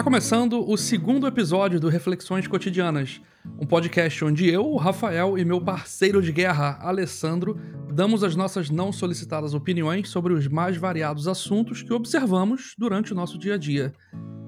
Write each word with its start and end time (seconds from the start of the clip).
Está 0.00 0.04
começando 0.10 0.66
o 0.66 0.78
segundo 0.78 1.26
episódio 1.26 1.78
do 1.78 1.90
Reflexões 1.90 2.46
Cotidianas, 2.46 3.20
um 3.60 3.66
podcast 3.66 4.24
onde 4.24 4.48
eu, 4.48 4.64
o 4.64 4.78
Rafael 4.78 5.36
e 5.36 5.44
meu 5.44 5.60
parceiro 5.60 6.22
de 6.22 6.32
guerra, 6.32 6.78
Alessandro, 6.80 7.60
damos 7.92 8.24
as 8.24 8.34
nossas 8.34 8.70
não 8.70 8.92
solicitadas 8.92 9.52
opiniões 9.52 10.08
sobre 10.08 10.32
os 10.32 10.48
mais 10.48 10.78
variados 10.78 11.28
assuntos 11.28 11.82
que 11.82 11.92
observamos 11.92 12.74
durante 12.78 13.12
o 13.12 13.14
nosso 13.14 13.36
dia 13.36 13.56
a 13.56 13.58
dia. 13.58 13.92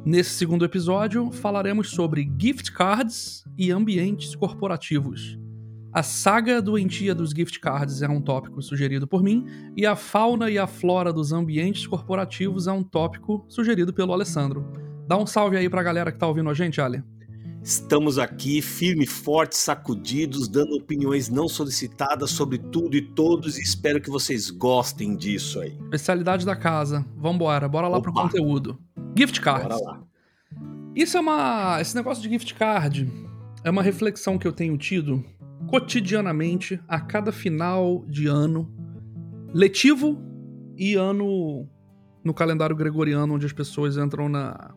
Nesse 0.06 0.30
segundo 0.30 0.64
episódio, 0.64 1.30
falaremos 1.30 1.90
sobre 1.90 2.32
gift 2.40 2.72
cards 2.72 3.44
e 3.58 3.70
ambientes 3.70 4.34
corporativos. 4.34 5.38
A 5.92 6.02
saga 6.02 6.62
doentia 6.62 7.14
dos 7.14 7.28
gift 7.28 7.60
cards 7.60 8.00
é 8.00 8.08
um 8.08 8.22
tópico 8.22 8.62
sugerido 8.62 9.06
por 9.06 9.22
mim, 9.22 9.44
e 9.76 9.84
a 9.84 9.94
fauna 9.94 10.50
e 10.50 10.58
a 10.58 10.66
flora 10.66 11.12
dos 11.12 11.30
ambientes 11.30 11.86
corporativos 11.86 12.66
é 12.66 12.72
um 12.72 12.82
tópico 12.82 13.44
sugerido 13.50 13.92
pelo 13.92 14.14
Alessandro. 14.14 14.91
Dá 15.06 15.16
um 15.16 15.26
salve 15.26 15.56
aí 15.56 15.68
pra 15.68 15.82
galera 15.82 16.12
que 16.12 16.18
tá 16.18 16.26
ouvindo 16.26 16.48
a 16.48 16.54
gente, 16.54 16.80
Ali. 16.80 17.02
Estamos 17.62 18.18
aqui, 18.18 18.60
firme, 18.60 19.06
fortes, 19.06 19.58
sacudidos, 19.58 20.48
dando 20.48 20.74
opiniões 20.74 21.28
não 21.28 21.46
solicitadas 21.46 22.30
sobre 22.30 22.58
tudo 22.58 22.96
e 22.96 23.02
todos, 23.02 23.56
e 23.56 23.62
espero 23.62 24.00
que 24.00 24.10
vocês 24.10 24.50
gostem 24.50 25.14
disso 25.14 25.60
aí. 25.60 25.78
Especialidade 25.84 26.44
da 26.44 26.56
casa. 26.56 27.06
Vambora, 27.16 27.68
bora 27.68 27.86
lá 27.86 27.98
Opa. 27.98 28.10
pro 28.10 28.22
conteúdo. 28.22 28.80
Gift 29.16 29.40
cards. 29.40 29.68
Bora 29.68 29.80
lá. 29.80 30.02
Isso 30.94 31.16
é 31.16 31.20
uma. 31.20 31.80
Esse 31.80 31.94
negócio 31.94 32.20
de 32.20 32.28
gift 32.28 32.52
card 32.54 33.08
é 33.62 33.70
uma 33.70 33.82
reflexão 33.82 34.36
que 34.36 34.46
eu 34.46 34.52
tenho 34.52 34.76
tido 34.76 35.24
cotidianamente 35.68 36.80
a 36.88 37.00
cada 37.00 37.30
final 37.30 38.04
de 38.08 38.26
ano 38.26 38.68
letivo 39.54 40.20
e 40.76 40.94
ano 40.94 41.68
no 42.24 42.34
calendário 42.34 42.74
gregoriano, 42.74 43.34
onde 43.34 43.46
as 43.46 43.52
pessoas 43.52 43.96
entram 43.96 44.28
na, 44.28 44.74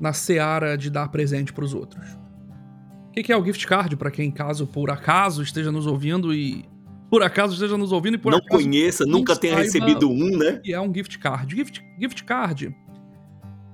na 0.00 0.12
seara 0.12 0.76
de 0.76 0.90
dar 0.90 1.08
presente 1.08 1.52
para 1.52 1.64
os 1.64 1.74
outros. 1.74 2.04
O 3.08 3.12
que, 3.12 3.22
que 3.22 3.32
é 3.32 3.36
o 3.36 3.44
gift 3.44 3.66
card, 3.66 3.96
para 3.96 4.10
quem, 4.10 4.30
caso 4.30 4.66
por 4.66 4.90
acaso 4.90 5.42
esteja 5.42 5.72
nos 5.72 5.86
ouvindo 5.86 6.32
e. 6.32 6.64
Por 7.10 7.22
acaso 7.22 7.54
esteja 7.54 7.78
nos 7.78 7.90
ouvindo 7.90 8.16
e 8.16 8.18
por 8.18 8.30
não 8.30 8.38
acaso. 8.38 8.52
Não 8.52 8.70
conheça, 8.70 9.06
nunca 9.06 9.34
tenha 9.34 9.56
recebido 9.56 10.10
um, 10.10 10.36
né? 10.36 10.60
E 10.62 10.74
é 10.74 10.80
um 10.80 10.92
gift 10.94 11.18
card. 11.18 11.56
Gift, 11.56 11.82
gift 11.98 12.24
card. 12.24 12.76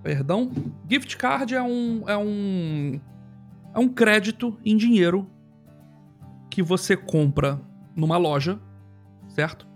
Perdão. 0.03 0.53
Gift 0.89 1.17
card 1.17 1.55
é 1.55 1.63
um. 1.63 2.05
É 2.07 2.17
um. 2.17 3.01
É 3.75 3.79
um 3.79 3.89
crédito 3.89 4.57
em 4.65 4.77
dinheiro 4.77 5.29
que 6.49 6.63
você 6.63 6.97
compra 6.97 7.61
numa 7.97 8.17
loja, 8.17 8.61
certo? 9.29 9.67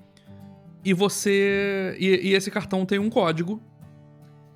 E 0.85 0.95
você. 0.95 1.97
E, 1.99 2.29
e, 2.29 2.35
esse 2.35 2.51
cartão 2.51 2.87
tem 2.87 2.99
um 2.99 3.11
código. 3.11 3.61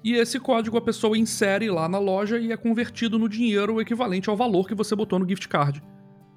E 0.04 0.14
esse 0.14 0.40
código 0.40 0.76
a 0.76 0.80
pessoa 0.80 1.16
insere 1.16 1.70
lá 1.70 1.88
na 1.88 1.98
loja 1.98 2.38
e 2.38 2.50
é 2.50 2.56
convertido 2.56 3.18
no 3.18 3.28
dinheiro 3.28 3.80
equivalente 3.80 4.28
ao 4.28 4.36
valor 4.36 4.66
que 4.66 4.74
você 4.74 4.96
botou 4.96 5.18
no 5.18 5.28
gift 5.28 5.48
card. 5.48 5.82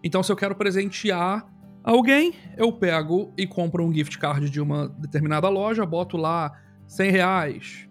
Então, 0.03 0.21
se 0.21 0.31
eu 0.31 0.35
quero 0.35 0.55
presentear 0.55 1.47
alguém, 1.83 2.33
eu 2.57 2.71
pego 2.71 3.33
e 3.35 3.47
compro 3.47 3.83
um 3.83 3.91
gift 3.91 4.19
card 4.19 4.49
de 4.49 4.61
uma 4.61 4.87
determinada 4.89 5.49
loja, 5.49 5.85
boto 5.85 6.15
lá 6.15 6.51
100 6.87 7.11
reais, 7.11 7.89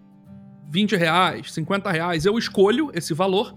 20 0.71 0.95
reais, 0.95 1.53
50 1.53 1.91
reais. 1.91 2.25
Eu 2.25 2.39
escolho 2.39 2.91
esse 2.95 3.13
valor 3.13 3.55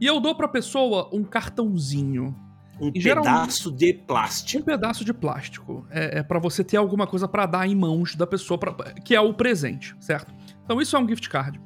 e 0.00 0.06
eu 0.06 0.18
dou 0.18 0.34
pra 0.34 0.48
pessoa 0.48 1.08
um 1.12 1.22
cartãozinho 1.22 2.34
um 2.80 2.90
pedaço 2.90 3.70
de 3.70 3.92
plástico. 3.92 4.62
Um 4.62 4.64
pedaço 4.64 5.04
de 5.04 5.12
plástico. 5.12 5.86
É, 5.90 6.20
é 6.20 6.22
para 6.22 6.38
você 6.38 6.64
ter 6.64 6.78
alguma 6.78 7.06
coisa 7.06 7.28
para 7.28 7.44
dar 7.44 7.68
em 7.68 7.74
mãos 7.74 8.16
da 8.16 8.26
pessoa, 8.26 8.56
pra, 8.56 8.72
que 9.04 9.14
é 9.14 9.20
o 9.20 9.34
presente, 9.34 9.94
certo? 10.00 10.32
Então 10.70 10.80
isso 10.80 10.94
é 10.94 11.00
um 11.00 11.08
gift 11.08 11.28
card. 11.28 11.60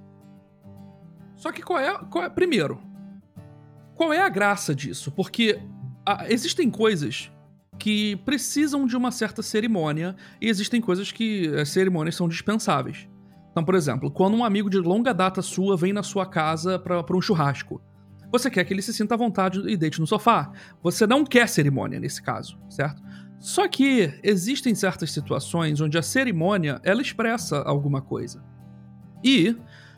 Só 1.36 1.52
que 1.52 1.60
qual 1.60 1.78
é, 1.78 1.92
qual 2.10 2.24
é 2.24 2.30
primeiro, 2.30 2.80
qual 3.94 4.14
é 4.14 4.22
a 4.22 4.30
graça 4.30 4.74
disso? 4.74 5.12
Porque 5.12 5.60
a, 6.06 6.26
existem 6.32 6.70
coisas 6.70 7.30
que 7.78 8.16
precisam 8.24 8.86
de 8.86 8.96
uma 8.96 9.10
certa 9.10 9.42
cerimônia 9.42 10.16
e 10.40 10.48
existem 10.48 10.80
coisas 10.80 11.12
que 11.12 11.48
as 11.54 11.68
cerimônias 11.68 12.14
são 12.14 12.26
dispensáveis. 12.26 13.06
Então, 13.50 13.62
por 13.62 13.74
exemplo, 13.74 14.10
quando 14.10 14.38
um 14.38 14.42
amigo 14.42 14.70
de 14.70 14.78
longa 14.78 15.12
data 15.12 15.42
sua 15.42 15.76
vem 15.76 15.92
na 15.92 16.02
sua 16.02 16.24
casa 16.24 16.78
para 16.78 17.14
um 17.14 17.20
churrasco, 17.20 17.82
você 18.32 18.50
quer 18.50 18.64
que 18.64 18.72
ele 18.72 18.80
se 18.80 18.94
sinta 18.94 19.16
à 19.16 19.18
vontade 19.18 19.60
e 19.68 19.76
deite 19.76 20.00
no 20.00 20.06
sofá. 20.06 20.50
Você 20.82 21.06
não 21.06 21.26
quer 21.26 21.46
cerimônia 21.46 22.00
nesse 22.00 22.22
caso, 22.22 22.58
certo? 22.70 23.02
Só 23.38 23.68
que 23.68 24.18
existem 24.22 24.74
certas 24.74 25.10
situações 25.10 25.78
onde 25.82 25.98
a 25.98 26.02
cerimônia 26.02 26.80
ela 26.82 27.02
expressa 27.02 27.58
alguma 27.58 28.00
coisa. 28.00 28.53
E 29.24 29.56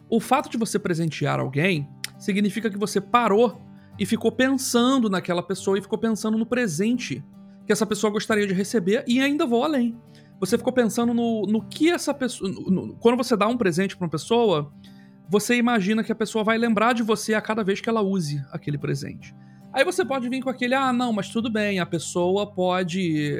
o 0.09 0.21
fato 0.21 0.49
de 0.49 0.57
você 0.57 0.79
presentear 0.79 1.41
alguém 1.41 1.89
significa 2.19 2.71
que 2.71 2.79
você 2.79 3.01
parou 3.01 3.61
e 3.99 4.07
ficou 4.07 4.31
pensando 4.31 5.11
naquela 5.11 5.43
pessoa 5.43 5.79
e 5.79 5.83
ficou 5.83 5.99
pensando 5.99 6.39
no 6.39 6.47
presente 6.47 7.25
que 7.67 7.73
essa 7.73 7.85
pessoa 7.85 8.13
gostaria 8.13 8.47
de 8.47 8.55
receber 8.55 9.05
e 9.07 9.21
ainda 9.21 9.45
vou 9.45 9.65
além. 9.65 9.99
Você 10.39 10.57
ficou 10.57 10.73
pensando 10.73 11.13
no, 11.13 11.43
no 11.43 11.63
que 11.63 11.91
essa 11.91 12.15
pessoa. 12.15 12.51
No, 12.51 12.71
no, 12.71 12.97
quando 12.97 13.17
você 13.17 13.37
dá 13.37 13.49
um 13.49 13.57
presente 13.57 13.97
para 13.97 14.05
uma 14.05 14.11
pessoa, 14.11 14.73
você 15.29 15.57
imagina 15.57 16.05
que 16.05 16.13
a 16.13 16.15
pessoa 16.15 16.45
vai 16.45 16.57
lembrar 16.57 16.93
de 16.93 17.03
você 17.03 17.35
a 17.35 17.41
cada 17.41 17.65
vez 17.65 17.81
que 17.81 17.89
ela 17.89 18.03
use 18.03 18.41
aquele 18.53 18.79
presente. 18.79 19.35
Aí 19.73 19.85
você 19.85 20.05
pode 20.05 20.29
vir 20.29 20.43
com 20.43 20.51
aquele, 20.51 20.75
ah, 20.75 20.93
não, 20.93 21.13
mas 21.13 21.29
tudo 21.29 21.51
bem, 21.51 21.81
a 21.81 21.87
pessoa 21.87 22.47
pode 22.47 23.35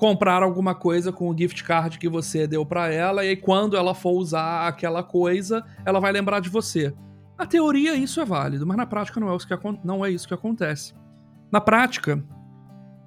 comprar 0.00 0.42
alguma 0.42 0.74
coisa 0.74 1.12
com 1.12 1.28
o 1.28 1.36
gift 1.36 1.62
card 1.62 1.98
que 1.98 2.08
você 2.08 2.46
deu 2.46 2.64
para 2.64 2.90
ela, 2.90 3.22
e 3.22 3.28
aí 3.28 3.36
quando 3.36 3.76
ela 3.76 3.94
for 3.94 4.12
usar 4.12 4.66
aquela 4.66 5.02
coisa, 5.02 5.62
ela 5.84 6.00
vai 6.00 6.10
lembrar 6.10 6.40
de 6.40 6.48
você. 6.48 6.94
Na 7.38 7.44
teoria 7.44 7.94
isso 7.94 8.18
é 8.18 8.24
válido, 8.24 8.66
mas 8.66 8.78
na 8.78 8.86
prática 8.86 9.20
não 9.20 9.30
é, 9.30 9.36
isso 9.36 9.46
que, 9.46 9.54
não 9.84 10.02
é 10.02 10.10
isso 10.10 10.26
que 10.26 10.32
acontece. 10.32 10.94
Na 11.52 11.60
prática, 11.60 12.24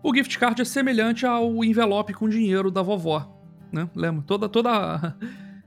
o 0.03 0.15
gift 0.15 0.37
card 0.37 0.61
é 0.61 0.65
semelhante 0.65 1.25
ao 1.25 1.63
envelope 1.65 2.13
com 2.13 2.29
dinheiro 2.29 2.69
da 2.69 2.83
vovó, 2.83 3.27
né? 3.71 3.89
Lembra? 3.95 4.23
Toda, 4.27 4.47
toda 4.47 4.69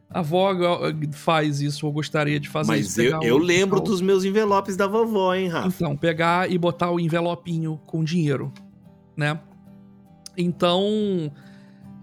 a 0.08 0.20
avó 0.20 0.52
faz 1.10 1.60
isso, 1.60 1.88
ou 1.88 1.92
gostaria 1.92 2.38
de 2.38 2.48
fazer 2.48 2.70
Mas 2.70 2.86
isso. 2.86 3.02
Mas 3.02 3.10
eu, 3.10 3.20
eu 3.22 3.38
lembro 3.38 3.80
dos 3.80 4.00
meus 4.00 4.22
envelopes 4.22 4.76
da 4.76 4.86
vovó, 4.86 5.34
hein, 5.34 5.48
Rafa? 5.48 5.66
Então, 5.66 5.96
pegar 5.96 6.48
e 6.48 6.56
botar 6.56 6.92
o 6.92 7.00
envelopinho 7.00 7.80
com 7.84 8.04
dinheiro, 8.04 8.52
né? 9.16 9.40
Então, 10.36 11.32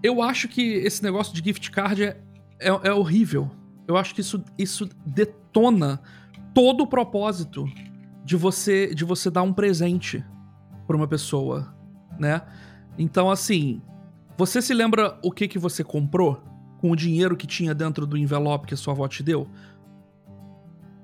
eu 0.02 0.20
acho 0.22 0.48
que 0.48 0.62
esse 0.62 1.02
negócio 1.02 1.34
de 1.34 1.42
gift 1.42 1.70
card 1.70 2.02
é, 2.02 2.20
é, 2.58 2.68
é 2.68 2.92
horrível. 2.92 3.50
Eu 3.86 3.96
acho 3.96 4.14
que 4.14 4.20
isso, 4.20 4.42
isso 4.58 4.88
detona 5.04 6.00
todo 6.54 6.82
o 6.82 6.86
propósito 6.86 7.66
de 8.24 8.36
você 8.36 8.94
de 8.94 9.04
você 9.04 9.30
dar 9.30 9.42
um 9.42 9.52
presente 9.52 10.24
para 10.86 10.96
uma 10.96 11.06
pessoa, 11.06 11.74
né? 12.18 12.42
Então, 12.98 13.30
assim, 13.30 13.82
você 14.36 14.62
se 14.62 14.72
lembra 14.72 15.18
o 15.22 15.30
que 15.30 15.46
que 15.46 15.58
você 15.58 15.84
comprou? 15.84 16.42
com 16.84 16.90
o 16.90 16.96
dinheiro 16.96 17.34
que 17.34 17.46
tinha 17.46 17.74
dentro 17.74 18.06
do 18.06 18.14
envelope 18.14 18.66
que 18.66 18.74
a 18.74 18.76
sua 18.76 18.92
avó 18.92 19.08
te 19.08 19.22
deu? 19.22 19.48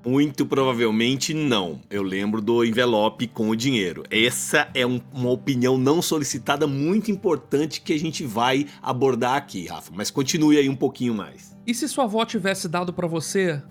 Muito 0.04 0.46
provavelmente 0.46 1.34
não. 1.34 1.80
Eu 1.90 2.02
lembro 2.02 2.40
do 2.40 2.64
envelope 2.64 3.26
com 3.26 3.50
o 3.50 3.56
dinheiro. 3.56 4.02
Essa 4.10 4.68
é 4.74 4.86
um, 4.86 5.00
uma 5.12 5.30
opinião 5.30 5.76
não 5.76 6.00
solicitada 6.00 6.66
muito 6.66 7.10
importante 7.10 7.82
que 7.82 7.92
a 7.92 7.98
gente 7.98 8.24
vai 8.24 8.66
abordar 8.80 9.36
aqui, 9.36 9.66
Rafa. 9.66 9.92
Mas 9.94 10.10
continue 10.10 10.56
aí 10.56 10.68
um 10.68 10.76
pouquinho 10.76 11.14
mais. 11.14 11.56
E 11.66 11.74
se 11.74 11.86
sua 11.86 12.04
avó 12.04 12.24
tivesse 12.24 12.68
dado 12.68 12.92
para 12.92 13.06
você 13.06 13.62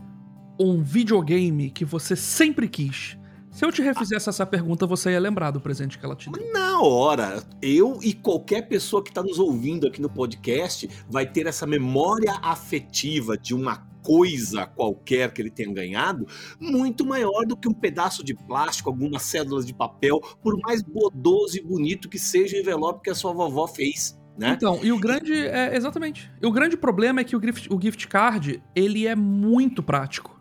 um 0.59 0.83
videogame 0.83 1.71
que 1.71 1.83
você 1.83 2.15
sempre 2.15 2.67
quis? 2.67 3.17
Se 3.51 3.65
eu 3.65 3.71
te 3.71 3.81
refizesse 3.81 4.29
essa 4.29 4.45
pergunta, 4.45 4.85
você 4.85 5.11
ia 5.11 5.19
lembrar 5.19 5.51
do 5.51 5.59
presente 5.59 5.97
que 5.97 6.05
ela 6.05 6.15
te 6.15 6.31
deu. 6.31 6.53
Na 6.53 6.79
hora, 6.81 7.43
eu 7.61 7.99
e 8.03 8.13
qualquer 8.13 8.67
pessoa 8.67 9.03
que 9.03 9.09
está 9.09 9.23
nos 9.23 9.39
ouvindo 9.39 9.87
aqui 9.87 9.99
no 9.99 10.09
podcast 10.09 10.87
vai 11.09 11.25
ter 11.25 11.47
essa 11.47 11.65
memória 11.65 12.39
afetiva 12.43 13.37
de 13.37 13.55
uma 13.55 13.88
coisa 14.01 14.65
qualquer 14.65 15.31
que 15.33 15.41
ele 15.41 15.49
tenha 15.49 15.71
ganhado, 15.73 16.27
muito 16.59 17.05
maior 17.05 17.45
do 17.45 17.55
que 17.55 17.67
um 17.67 17.73
pedaço 17.73 18.23
de 18.23 18.33
plástico, 18.33 18.89
algumas 18.89 19.23
cédulas 19.23 19.65
de 19.65 19.73
papel, 19.73 20.19
por 20.41 20.57
mais 20.59 20.81
bodoso 20.81 21.57
e 21.57 21.61
bonito 21.61 22.09
que 22.09 22.19
seja 22.19 22.57
o 22.57 22.59
envelope 22.59 23.03
que 23.03 23.09
a 23.09 23.15
sua 23.15 23.33
vovó 23.33 23.67
fez. 23.67 24.17
Né? 24.37 24.53
Então, 24.55 24.79
e 24.81 24.91
o 24.91 24.97
grande. 24.97 25.33
É, 25.33 25.75
exatamente. 25.75 26.31
E 26.41 26.45
o 26.45 26.51
grande 26.51 26.77
problema 26.77 27.19
é 27.19 27.23
que 27.25 27.35
o 27.35 27.41
gift, 27.41 27.67
o 27.73 27.79
gift 27.81 28.07
card 28.07 28.63
ele 28.73 29.05
é 29.05 29.15
muito 29.15 29.83
prático 29.83 30.39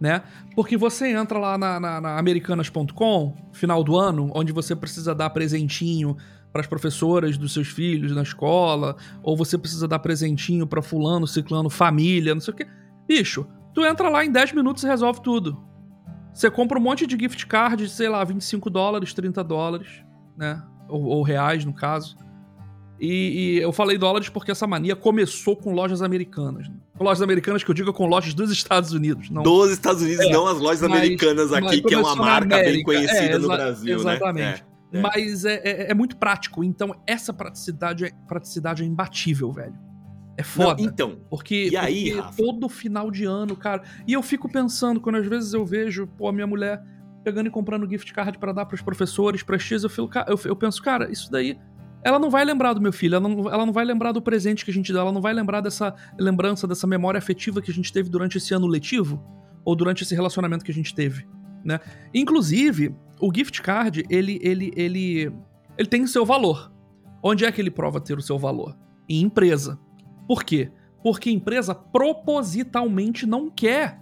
né? 0.00 0.22
Porque 0.54 0.76
você 0.76 1.08
entra 1.08 1.38
lá 1.38 1.58
na, 1.58 1.80
na, 1.80 2.00
na 2.00 2.18
americanas.com, 2.18 3.34
final 3.52 3.82
do 3.82 3.96
ano, 3.96 4.30
onde 4.34 4.52
você 4.52 4.76
precisa 4.76 5.14
dar 5.14 5.30
presentinho 5.30 6.16
para 6.52 6.60
as 6.62 6.66
professoras 6.66 7.36
dos 7.36 7.52
seus 7.52 7.68
filhos 7.68 8.12
na 8.14 8.22
escola, 8.22 8.96
ou 9.22 9.36
você 9.36 9.56
precisa 9.58 9.86
dar 9.86 9.98
presentinho 9.98 10.66
para 10.66 10.82
fulano, 10.82 11.26
ciclano, 11.26 11.68
família, 11.70 12.34
não 12.34 12.40
sei 12.40 12.54
o 12.54 12.56
quê. 12.56 12.66
Bicho, 13.06 13.46
tu 13.74 13.84
entra 13.84 14.08
lá 14.08 14.24
em 14.24 14.30
10 14.32 14.52
minutos 14.52 14.82
e 14.82 14.86
resolve 14.86 15.20
tudo. 15.22 15.62
Você 16.32 16.50
compra 16.50 16.78
um 16.78 16.82
monte 16.82 17.06
de 17.06 17.16
gift 17.18 17.46
card, 17.46 17.88
sei 17.88 18.08
lá, 18.08 18.22
25 18.24 18.70
dólares, 18.70 19.12
30 19.12 19.42
dólares, 19.42 19.88
né? 20.36 20.62
Ou, 20.88 21.04
ou 21.04 21.22
reais, 21.22 21.64
no 21.64 21.72
caso. 21.72 22.16
E, 23.00 23.56
e, 23.58 23.58
eu 23.62 23.72
falei 23.72 23.96
dólares 23.96 24.28
porque 24.28 24.50
essa 24.50 24.66
mania 24.66 24.96
começou 24.96 25.56
com 25.56 25.72
lojas 25.72 26.02
americanas. 26.02 26.68
Né? 26.68 26.74
lojas 27.00 27.22
americanas 27.22 27.62
que 27.62 27.70
eu 27.70 27.74
digo 27.74 27.92
com 27.92 28.06
lojas 28.06 28.34
dos 28.34 28.50
Estados 28.50 28.92
Unidos. 28.92 29.30
Não... 29.30 29.42
Dos 29.44 29.70
Estados 29.70 30.02
Unidos, 30.02 30.26
É, 30.26 30.32
não 30.32 30.48
as 30.48 30.58
lojas 30.58 30.80
mas- 30.82 30.98
americanas 31.00 31.52
aqui, 31.52 31.80
que 31.80 31.94
é 31.94 31.98
uma 31.98 32.16
marca 32.16 32.48
bem 32.56 32.58
América. 32.60 32.84
conhecida 32.84 33.36
É, 33.36 33.38
no 33.38 33.46
Brasil, 33.46 33.94
exatamente. 33.96 34.34
né? 34.34 34.60
É, 34.60 34.67
é. 34.92 35.00
Mas 35.00 35.44
é, 35.44 35.54
é- 35.64 35.90
é 35.90 35.94
muito 35.94 36.16
prático. 36.16 36.62
Então, 36.64 36.94
essa 37.06 37.32
praticidade 37.32 38.04
é, 38.06 38.10
praticidade 38.26 38.82
é 38.82 38.86
imbatível, 38.86 39.52
velho. 39.52 39.74
É 40.36 40.42
foda. 40.42 40.80
Não, 40.80 40.88
então, 40.88 41.18
Porque, 41.28 41.68
E 41.72 41.76
aí, 41.76 42.10
porque 42.10 42.20
Rafa? 42.20 42.36
todo 42.36 42.68
final 42.68 43.10
de 43.10 43.24
ano, 43.24 43.56
cara. 43.56 43.82
E 44.06 44.12
eu 44.12 44.22
fico 44.22 44.48
pensando, 44.48 45.00
quando 45.00 45.16
às 45.16 45.26
vezes 45.26 45.52
eu 45.52 45.66
vejo, 45.66 46.06
pô, 46.06 46.28
a 46.28 46.32
minha 46.32 46.46
mulher 46.46 46.80
pegando 47.24 47.48
e 47.48 47.50
comprando 47.50 47.88
gift 47.90 48.12
card 48.14 48.38
pra 48.38 48.52
dar 48.52 48.64
pros 48.64 48.80
professores, 48.80 49.42
pra 49.42 49.58
X, 49.58 49.82
eu, 49.82 49.90
fico, 49.90 50.08
eu, 50.28 50.40
eu 50.44 50.56
penso, 50.56 50.80
cara, 50.82 51.10
isso 51.10 51.30
daí. 51.30 51.58
Ela 52.04 52.18
não 52.20 52.30
vai 52.30 52.44
lembrar 52.44 52.72
do 52.72 52.80
meu 52.80 52.92
filho, 52.92 53.16
ela 53.16 53.28
não, 53.28 53.50
ela 53.52 53.66
não 53.66 53.72
vai 53.72 53.84
lembrar 53.84 54.12
do 54.12 54.22
presente 54.22 54.64
que 54.64 54.70
a 54.70 54.74
gente 54.74 54.92
dá, 54.92 55.00
ela 55.00 55.10
não 55.10 55.20
vai 55.20 55.34
lembrar 55.34 55.60
dessa 55.60 55.92
lembrança, 56.18 56.66
dessa 56.68 56.86
memória 56.86 57.18
afetiva 57.18 57.60
que 57.60 57.72
a 57.72 57.74
gente 57.74 57.92
teve 57.92 58.08
durante 58.08 58.38
esse 58.38 58.54
ano 58.54 58.68
letivo, 58.68 59.20
ou 59.64 59.74
durante 59.74 60.04
esse 60.04 60.14
relacionamento 60.14 60.64
que 60.64 60.70
a 60.70 60.74
gente 60.74 60.94
teve, 60.94 61.26
né? 61.64 61.80
Inclusive, 62.14 62.94
o 63.20 63.32
gift 63.34 63.60
card, 63.62 64.04
ele, 64.08 64.38
ele, 64.42 64.72
ele, 64.76 65.32
ele 65.76 65.88
tem 65.88 66.02
o 66.02 66.08
seu 66.08 66.24
valor. 66.24 66.72
Onde 67.22 67.44
é 67.44 67.52
que 67.52 67.60
ele 67.60 67.70
prova 67.70 68.00
ter 68.00 68.16
o 68.16 68.22
seu 68.22 68.38
valor? 68.38 68.76
Em 69.08 69.22
empresa. 69.22 69.78
Por 70.26 70.44
quê? 70.44 70.70
Porque 71.02 71.30
a 71.30 71.32
empresa 71.32 71.74
propositalmente 71.74 73.26
não 73.26 73.50
quer 73.50 74.00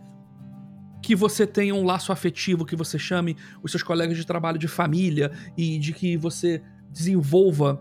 que 1.03 1.15
você 1.15 1.47
tenha 1.47 1.75
um 1.75 1.85
laço 1.85 2.11
afetivo, 2.11 2.65
que 2.65 2.75
você 2.75 2.99
chame 2.99 3.37
os 3.63 3.71
seus 3.71 3.83
colegas 3.83 4.17
de 4.17 4.27
trabalho 4.27 4.59
de 4.59 4.67
família 4.67 5.31
e 5.57 5.79
de 5.79 5.93
que 5.93 6.17
você 6.17 6.63
desenvolva 6.91 7.81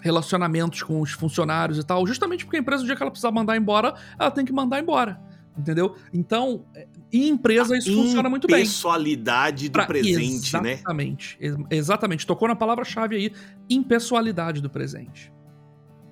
relacionamentos 0.00 0.82
com 0.82 1.00
os 1.00 1.10
funcionários 1.12 1.78
e 1.78 1.84
tal, 1.84 2.06
justamente 2.06 2.44
porque 2.44 2.56
a 2.56 2.60
empresa, 2.60 2.82
o 2.82 2.86
dia 2.86 2.96
que 2.96 3.02
ela 3.02 3.10
precisar 3.10 3.32
mandar 3.32 3.56
embora, 3.56 3.94
ela 4.18 4.30
tem 4.30 4.44
que 4.44 4.52
mandar 4.52 4.80
embora. 4.80 5.20
Entendeu? 5.58 5.94
Então, 6.12 6.66
em 7.12 7.28
empresa 7.28 7.76
isso 7.78 7.90
funciona 7.94 8.28
muito 8.28 8.46
bem. 8.46 8.60
Impessoalidade 8.60 9.68
do 9.68 9.72
Pra- 9.72 9.86
presente, 9.86 10.52
né? 10.60 10.72
Exatamente. 10.74 11.38
Ex- 11.40 11.56
Exatamente. 11.70 12.26
Tocou 12.26 12.46
na 12.46 12.54
palavra-chave 12.54 13.16
aí, 13.16 13.32
impessoalidade 13.70 14.60
do 14.60 14.68
presente. 14.68 15.32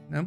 Né? 0.09 0.27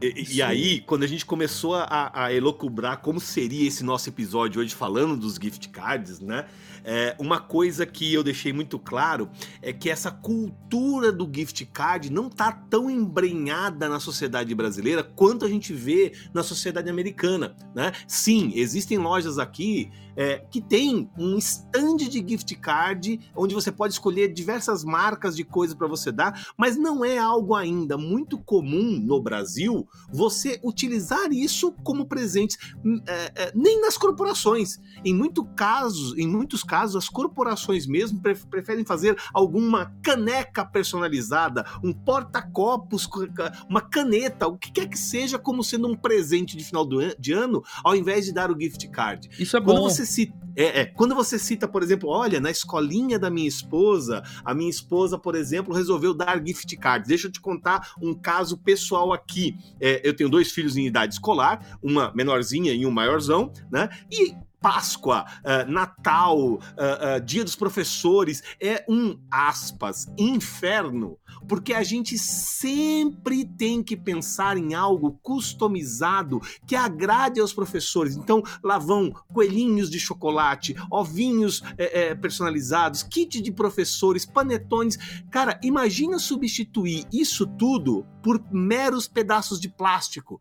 E, 0.00 0.36
e 0.36 0.42
aí, 0.42 0.80
quando 0.80 1.04
a 1.04 1.06
gente 1.06 1.24
começou 1.24 1.74
a, 1.74 2.10
a 2.12 2.32
elocubrar 2.32 3.00
como 3.00 3.20
seria 3.20 3.66
esse 3.66 3.84
nosso 3.84 4.08
episódio 4.08 4.60
hoje 4.60 4.74
falando 4.74 5.16
dos 5.16 5.36
gift 5.36 5.68
cards, 5.68 6.20
né? 6.20 6.46
É, 6.84 7.16
uma 7.18 7.40
coisa 7.40 7.86
que 7.86 8.12
eu 8.12 8.22
deixei 8.22 8.52
muito 8.52 8.78
claro 8.78 9.30
é 9.62 9.72
que 9.72 9.88
essa 9.88 10.10
cultura 10.10 11.10
do 11.10 11.30
gift 11.32 11.64
card 11.66 12.12
não 12.12 12.28
tá 12.28 12.52
tão 12.52 12.90
embrenhada 12.90 13.88
na 13.88 13.98
sociedade 13.98 14.54
brasileira 14.54 15.02
quanto 15.02 15.46
a 15.46 15.48
gente 15.48 15.72
vê 15.72 16.12
na 16.34 16.42
sociedade 16.42 16.90
americana, 16.90 17.56
né? 17.74 17.92
Sim, 18.06 18.52
existem 18.54 18.98
lojas 18.98 19.38
aqui 19.38 19.90
é, 20.16 20.38
que 20.50 20.60
tem 20.60 21.10
um 21.18 21.36
stand 21.38 21.96
de 21.96 22.24
gift 22.26 22.54
card 22.56 23.20
onde 23.34 23.54
você 23.54 23.70
pode 23.72 23.92
escolher 23.94 24.32
diversas 24.32 24.84
marcas 24.84 25.34
de 25.36 25.44
coisa 25.44 25.74
para 25.76 25.86
você 25.86 26.10
dar, 26.12 26.48
mas 26.56 26.76
não 26.76 27.04
é 27.04 27.18
algo 27.18 27.54
ainda 27.54 27.96
muito 27.98 28.38
comum 28.38 28.98
no 28.98 29.20
Brasil 29.20 29.86
você 30.12 30.58
utilizar 30.62 31.32
isso 31.32 31.72
como 31.82 32.06
presente, 32.06 32.56
hum, 32.84 33.00
é, 33.06 33.32
é, 33.34 33.52
nem 33.54 33.80
nas 33.80 33.96
corporações. 33.96 34.78
Em, 35.04 35.14
muito 35.14 35.44
casos, 35.44 36.16
em 36.16 36.26
muitos 36.26 36.62
casos, 36.62 36.96
as 36.96 37.08
corporações 37.08 37.86
mesmo 37.86 38.20
pre- 38.20 38.34
preferem 38.34 38.84
fazer 38.84 39.16
alguma 39.32 39.92
caneca 40.02 40.64
personalizada, 40.64 41.64
um 41.82 41.92
porta-copos, 41.92 43.08
uma 43.68 43.80
caneta, 43.80 44.46
o 44.46 44.56
que 44.56 44.72
quer 44.72 44.88
que 44.88 44.98
seja, 44.98 45.38
como 45.38 45.62
sendo 45.62 45.88
um 45.88 45.96
presente 45.96 46.56
de 46.56 46.64
final 46.64 46.84
do 46.84 47.00
an- 47.00 47.14
de 47.18 47.32
ano, 47.32 47.62
ao 47.82 47.94
invés 47.94 48.24
de 48.24 48.32
dar 48.32 48.50
o 48.50 48.58
gift 48.60 48.88
card. 48.88 49.28
Isso 49.38 49.56
é 49.56 49.60
Quando 49.60 49.78
bom. 49.78 49.88
você 49.88 50.03
é, 50.56 50.80
é, 50.80 50.84
quando 50.86 51.14
você 51.14 51.38
cita, 51.38 51.66
por 51.66 51.82
exemplo, 51.82 52.08
olha, 52.08 52.40
na 52.40 52.50
escolinha 52.50 53.18
da 53.18 53.28
minha 53.30 53.48
esposa, 53.48 54.22
a 54.44 54.54
minha 54.54 54.70
esposa, 54.70 55.18
por 55.18 55.34
exemplo, 55.34 55.74
resolveu 55.74 56.14
dar 56.14 56.40
gift 56.44 56.76
cards. 56.76 57.08
Deixa 57.08 57.26
eu 57.26 57.32
te 57.32 57.40
contar 57.40 57.94
um 58.00 58.14
caso 58.14 58.56
pessoal 58.56 59.12
aqui. 59.12 59.56
É, 59.80 60.00
eu 60.06 60.14
tenho 60.14 60.30
dois 60.30 60.52
filhos 60.52 60.76
em 60.76 60.86
idade 60.86 61.14
escolar, 61.14 61.78
uma 61.82 62.12
menorzinha 62.14 62.72
e 62.72 62.86
um 62.86 62.90
maiorzão, 62.90 63.52
né? 63.70 63.88
E 64.10 64.34
Páscoa, 64.64 65.26
ah, 65.44 65.66
Natal, 65.66 66.58
ah, 66.78 67.16
ah, 67.16 67.18
Dia 67.18 67.44
dos 67.44 67.54
Professores 67.54 68.42
é 68.58 68.82
um 68.88 69.18
aspas 69.30 70.10
inferno, 70.16 71.18
porque 71.46 71.74
a 71.74 71.82
gente 71.82 72.16
sempre 72.16 73.44
tem 73.44 73.82
que 73.82 73.94
pensar 73.94 74.56
em 74.56 74.72
algo 74.72 75.18
customizado 75.22 76.40
que 76.66 76.74
agrade 76.74 77.38
aos 77.40 77.52
professores. 77.52 78.16
Então, 78.16 78.42
lá 78.62 78.78
vão 78.78 79.10
coelhinhos 79.34 79.90
de 79.90 80.00
chocolate, 80.00 80.74
ovinhos 80.90 81.62
é, 81.76 82.12
é, 82.12 82.14
personalizados, 82.14 83.02
kit 83.02 83.42
de 83.42 83.52
professores, 83.52 84.24
panetones. 84.24 84.96
Cara, 85.30 85.60
imagina 85.62 86.18
substituir 86.18 87.04
isso 87.12 87.46
tudo 87.46 88.06
por 88.22 88.42
meros 88.50 89.06
pedaços 89.06 89.60
de 89.60 89.68
plástico. 89.68 90.40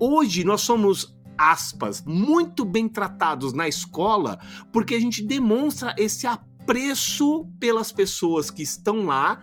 Hoje 0.00 0.42
nós 0.42 0.62
somos 0.62 1.14
aspas, 1.36 2.02
muito 2.04 2.64
bem 2.64 2.88
tratados 2.88 3.52
na 3.52 3.68
escola, 3.68 4.38
porque 4.72 4.94
a 4.94 5.00
gente 5.00 5.22
demonstra 5.22 5.94
esse 5.98 6.26
apreço 6.26 7.46
pelas 7.58 7.90
pessoas 7.92 8.50
que 8.50 8.62
estão 8.62 9.06
lá, 9.06 9.42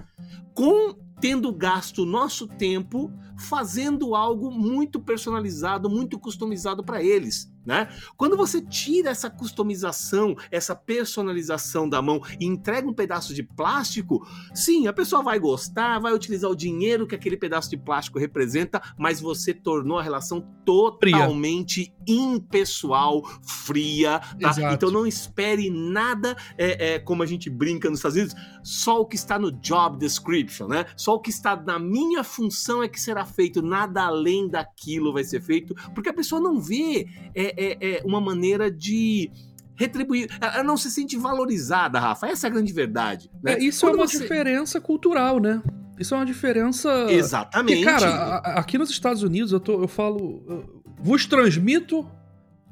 com 0.54 0.96
tendo 1.20 1.52
gasto 1.54 2.06
nosso 2.06 2.48
tempo 2.48 3.12
fazendo 3.40 4.16
algo 4.16 4.52
muito 4.52 5.00
personalizado, 5.00 5.90
muito 5.90 6.20
customizado 6.20 6.84
para 6.84 7.02
eles, 7.02 7.52
né? 7.66 7.88
Quando 8.18 8.36
você 8.36 8.62
tira 8.62 9.10
essa 9.10 9.30
customização, 9.30 10.36
essa 10.52 10.76
personalização 10.76 11.88
da 11.88 12.02
mão 12.02 12.22
e 12.40 12.46
entrega 12.46 12.88
um 12.88 12.94
pedaço 12.94 13.34
de 13.34 13.44
plástico, 13.44 14.26
sim, 14.54 14.88
a 14.88 14.94
pessoa 14.94 15.24
vai 15.24 15.40
gostar, 15.40 16.00
vai 16.00 16.14
utilizar 16.14 16.50
o 16.50 16.56
dinheiro 16.56 17.08
que 17.08 17.16
aquele 17.16 17.38
pedaço 17.38 17.70
de 17.70 17.78
plástico 17.78 18.20
representa, 18.20 18.82
mas 18.98 19.22
você 19.22 19.54
tornou 19.54 20.00
a 20.00 20.04
relação 20.04 20.42
totalmente 20.66 21.94
impessoal, 22.08 23.24
fria, 23.42 24.20
tá? 24.40 24.74
Então 24.74 24.92
não 24.92 25.06
espere 25.06 25.70
nada, 25.70 26.36
é, 26.58 26.96
é, 26.96 27.00
como 27.00 27.24
a 27.24 27.26
gente 27.26 27.50
brinca 27.50 27.90
nos 27.90 28.00
Estados 28.00 28.18
Unidos, 28.18 28.36
só 28.64 29.02
o 29.02 29.06
que 29.06 29.16
está 29.16 29.40
no 29.40 29.52
job 29.52 29.98
description, 29.98 30.68
né? 30.68 30.86
Só 30.98 31.16
o 31.16 31.20
que 31.20 31.30
está 31.30 31.56
na 31.56 31.78
minha 31.80 32.24
função 32.24 32.82
é 32.82 32.88
que 32.88 33.00
será 33.00 33.26
feito, 33.30 33.62
nada 33.62 34.04
além 34.04 34.48
daquilo 34.50 35.14
vai 35.14 35.24
ser 35.24 35.42
feito, 35.42 35.74
porque 35.94 36.10
a 36.10 36.14
pessoa 36.14 36.42
não 36.42 36.60
vê 36.60 37.08
é, 37.34 37.54
é, 37.58 37.96
é 37.98 38.02
uma 38.06 38.20
maneira 38.20 38.70
de 38.72 39.32
retribuir, 39.76 40.28
ela 40.42 40.64
não 40.64 40.76
se 40.76 40.92
sente 40.92 41.16
valorizada, 41.16 42.00
Rafa, 42.00 42.28
essa 42.28 42.48
é 42.48 42.50
a 42.50 42.54
grande 42.54 42.74
verdade. 42.74 43.32
Né? 43.42 43.54
É, 43.54 43.60
isso 43.64 43.86
é 43.86 43.90
Quando 43.90 44.00
uma 44.02 44.08
você- 44.08 44.20
diferença 44.20 44.82
cultural, 44.82 45.40
né? 45.40 45.62
Isso 45.98 46.14
é 46.14 46.18
uma 46.18 46.26
diferença. 46.26 46.90
Exatamente. 47.10 47.84
Cara, 47.84 48.08
a- 48.10 48.60
aqui 48.60 48.78
nos 48.78 48.90
Estados 48.90 49.22
Unidos, 49.24 49.52
eu, 49.52 49.60
tô, 49.60 49.82
eu 49.82 49.88
falo. 49.88 50.44
eu 50.48 50.82
vos 51.02 51.26
transmito 51.26 52.06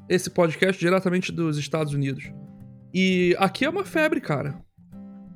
esse 0.08 0.28
podcast 0.30 0.78
diretamente 0.78 1.30
dos 1.32 1.56
Estados 1.58 1.92
Unidos. 1.94 2.30
E 2.92 3.34
aqui 3.38 3.64
é 3.66 3.70
uma 3.70 3.84
febre, 3.84 4.20
cara. 4.20 4.58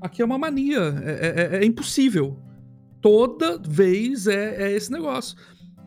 Aqui 0.00 0.20
é 0.22 0.24
uma 0.24 0.38
mania. 0.38 0.80
É, 1.04 1.58
é- 1.58 1.62
é 1.62 1.64
impossível. 1.66 2.38
Toda 3.02 3.59
vez 3.59 4.26
é, 4.26 4.68
é 4.68 4.73
esse 4.73 4.90
negócio. 4.90 5.37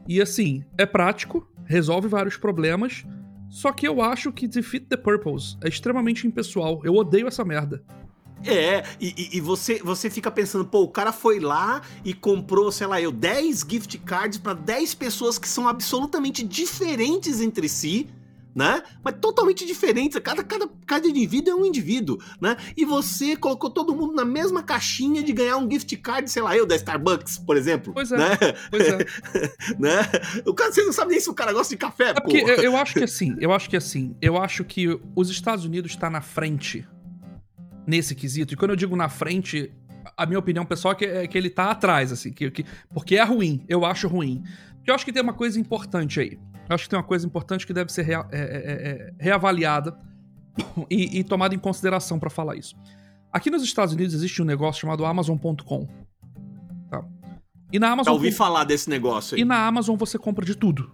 E 0.07 0.21
assim, 0.21 0.63
é 0.77 0.85
prático, 0.85 1.49
resolve 1.65 2.07
vários 2.07 2.37
problemas. 2.37 3.03
Só 3.49 3.71
que 3.71 3.87
eu 3.87 4.01
acho 4.01 4.31
que 4.31 4.47
defeat 4.47 4.85
the 4.87 4.97
purpose 4.97 5.57
é 5.63 5.69
extremamente 5.69 6.27
impessoal. 6.27 6.81
Eu 6.83 6.93
odeio 6.95 7.27
essa 7.27 7.43
merda. 7.45 7.81
É, 8.43 8.83
e, 8.99 9.37
e- 9.37 9.41
você, 9.41 9.79
você 9.83 10.09
fica 10.09 10.29
pensando, 10.29 10.65
pô, 10.65 10.81
o 10.83 10.89
cara 10.89 11.11
foi 11.11 11.39
lá 11.39 11.81
e 12.03 12.13
comprou, 12.13 12.71
sei 12.71 12.85
lá, 12.85 13.01
eu, 13.01 13.11
10 13.11 13.65
gift 13.67 13.97
cards 13.99 14.37
para 14.37 14.53
10 14.53 14.93
pessoas 14.93 15.39
que 15.39 15.47
são 15.47 15.67
absolutamente 15.67 16.43
diferentes 16.43 17.41
entre 17.41 17.67
si, 17.67 18.07
né? 18.55 18.81
Mas 19.03 19.15
totalmente 19.19 19.65
diferentes. 19.65 20.17
Cada, 20.23 20.41
cada, 20.43 20.67
cada 20.87 21.05
indivíduo 21.07 21.51
é 21.51 21.55
um 21.55 21.65
indivíduo, 21.65 22.17
né? 22.39 22.55
E 22.77 22.85
você 22.85 23.35
colocou 23.35 23.69
todo 23.69 23.93
mundo 23.93 24.13
na 24.15 24.23
mesma 24.23 24.63
caixinha 24.63 25.21
de 25.21 25.33
ganhar 25.33 25.57
um 25.57 25.69
gift 25.69 25.95
card, 25.97 26.31
sei 26.31 26.41
lá, 26.41 26.55
eu, 26.55 26.65
da 26.65 26.75
Starbucks, 26.75 27.37
por 27.39 27.57
exemplo. 27.57 27.93
Pois 27.93 28.11
é. 28.13 28.17
Né? 28.17 28.29
Pois 28.71 28.87
é. 28.87 28.97
né? 29.77 29.99
O 30.45 30.53
cara, 30.53 30.71
você 30.71 30.83
não 30.83 30.93
sabe 30.93 31.11
nem 31.11 31.19
se 31.19 31.29
o 31.29 31.33
cara 31.33 31.51
gosta 31.51 31.73
de 31.75 31.77
café, 31.77 32.11
É 32.11 32.13
pô. 32.13 32.21
porque 32.21 32.37
eu, 32.37 32.55
eu 32.55 32.77
acho 32.77 32.93
que 32.93 33.03
assim, 33.03 33.35
eu 33.39 33.51
acho 33.51 33.69
que 33.69 33.75
assim, 33.75 34.15
eu 34.21 34.37
acho 34.41 34.63
que 34.63 34.87
os 35.15 35.29
Estados 35.29 35.65
Unidos 35.65 35.91
está 35.91 36.09
na 36.09 36.21
frente 36.21 36.87
nesse 37.85 38.15
quesito. 38.15 38.53
E 38.53 38.57
quando 38.57 38.71
eu 38.71 38.77
digo 38.77 38.95
na 38.95 39.09
frente, 39.09 39.71
a 40.15 40.25
minha 40.25 40.39
opinião 40.39 40.65
pessoal 40.65 40.93
é 40.93 40.95
que, 40.95 41.05
é 41.05 41.27
que 41.27 41.37
ele 41.37 41.49
tá 41.49 41.71
atrás, 41.71 42.11
assim, 42.11 42.31
que, 42.31 42.49
que- 42.49 42.65
porque 42.93 43.15
é 43.17 43.23
ruim, 43.23 43.63
eu 43.67 43.83
acho 43.85 44.07
ruim. 44.07 44.43
Porque 44.77 44.89
eu 44.91 44.95
acho 44.95 45.03
que 45.05 45.11
tem 45.11 45.21
uma 45.21 45.33
coisa 45.33 45.59
importante 45.59 46.19
aí. 46.19 46.39
Eu 46.69 46.73
acho 46.75 46.85
que 46.85 46.89
tem 46.89 46.97
uma 46.97 47.05
coisa 47.05 47.25
importante 47.25 47.65
que 47.67 47.73
deve 47.73 47.91
ser 47.91 48.03
rea- 48.03 48.27
é- 48.31 48.39
é- 48.39 48.89
é- 48.91 49.13
reavaliada 49.19 49.97
e, 50.89 51.19
e 51.19 51.23
tomada 51.23 51.53
em 51.53 51.59
consideração 51.59 52.17
para 52.19 52.29
falar 52.29 52.55
isso. 52.55 52.75
Aqui 53.31 53.51
nos 53.51 53.63
Estados 53.63 53.93
Unidos 53.93 54.13
existe 54.13 54.41
um 54.41 54.45
negócio 54.45 54.81
chamado 54.81 55.05
Amazon.com. 55.05 55.87
Tá? 56.89 57.03
E 57.71 57.77
na 57.79 57.87
Já 57.87 57.93
Amazon. 57.93 58.13
ouvi 58.13 58.31
falar 58.31 58.63
desse 58.63 58.89
negócio 58.89 59.35
aí. 59.35 59.41
E 59.41 59.45
na 59.45 59.65
Amazon 59.67 59.95
você 59.97 60.17
compra 60.17 60.45
de 60.45 60.55
tudo. 60.55 60.91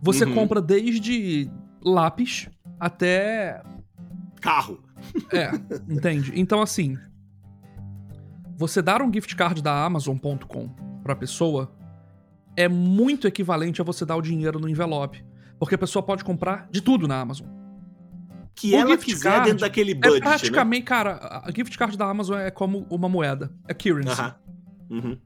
Você 0.00 0.24
Uhum. 0.24 0.34
compra 0.34 0.60
desde 0.60 1.50
lápis 1.82 2.48
até 2.80 3.62
Carro. 4.40 4.80
É, 5.32 5.50
entende? 5.88 6.32
Então, 6.34 6.60
assim, 6.62 6.96
você 8.56 8.80
dar 8.80 9.02
um 9.02 9.12
gift 9.12 9.34
card 9.36 9.62
da 9.62 9.84
Amazon.com 9.84 10.68
pra 11.02 11.14
pessoa 11.14 11.70
é 12.56 12.68
muito 12.68 13.26
equivalente 13.28 13.80
a 13.80 13.84
você 13.84 14.04
dar 14.04 14.16
o 14.16 14.22
dinheiro 14.22 14.58
no 14.58 14.68
envelope. 14.68 15.24
Porque 15.58 15.74
a 15.74 15.78
pessoa 15.78 16.02
pode 16.02 16.22
comprar 16.24 16.68
de 16.70 16.80
tudo 16.80 17.06
na 17.08 17.20
Amazon. 17.20 17.46
Que 18.54 18.72
O 18.72 18.76
ela 18.76 18.90
gift 18.92 19.04
quiser 19.06 19.30
card 19.30 19.44
dentro 19.46 19.60
daquele 19.60 19.92
É 19.92 19.94
budget, 19.94 20.14
né? 20.14 20.20
praticamente, 20.20 20.82
cara, 20.84 21.42
a 21.44 21.50
gift 21.54 21.76
card 21.78 21.96
da 21.96 22.06
Amazon 22.08 22.38
é 22.38 22.50
como 22.50 22.86
uma 22.90 23.08
moeda. 23.08 23.52
É 23.68 23.74
currency. 23.74 24.20
Aham. 24.20 24.34
Uhum. 24.90 25.18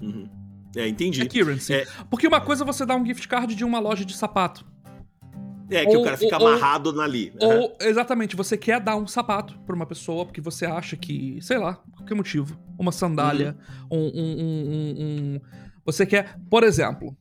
Uhum. 0.00 0.28
É, 0.76 0.88
entendi. 0.88 1.22
É 1.22 1.26
currency. 1.26 1.72
É. 1.74 1.86
Porque 2.10 2.26
uma 2.26 2.40
coisa 2.40 2.62
é 2.62 2.66
você 2.66 2.84
dar 2.84 2.96
um 2.96 3.04
gift 3.04 3.26
card 3.28 3.54
de 3.54 3.64
uma 3.64 3.78
loja 3.80 4.04
de 4.04 4.14
sapato. 4.16 4.64
É 5.70 5.84
que 5.84 5.94
Ou- 5.96 6.00
o 6.02 6.04
cara 6.04 6.16
fica 6.16 6.38
ou- 6.38 6.48
amarrado 6.48 7.00
ali. 7.00 7.32
Aham. 7.42 7.54
Ou, 7.60 7.76
exatamente, 7.80 8.34
você 8.34 8.56
quer 8.56 8.80
dar 8.80 8.96
um 8.96 9.06
sapato 9.06 9.58
pra 9.66 9.74
uma 9.76 9.84
pessoa 9.86 10.24
porque 10.24 10.40
você 10.40 10.64
acha 10.64 10.96
que, 10.96 11.38
sei 11.42 11.58
lá, 11.58 11.74
por 11.74 11.96
qualquer 11.98 12.14
motivo, 12.14 12.58
uma 12.78 12.90
sandália, 12.92 13.56
Uhum. 13.90 13.98
um, 13.98 14.20
um- 14.20 14.40
um- 14.40 14.70
um- 14.70 15.04
um- 15.36 15.40
Você 15.88 16.04
quer, 16.04 16.36
por 16.50 16.62
exemplo, 16.64 17.16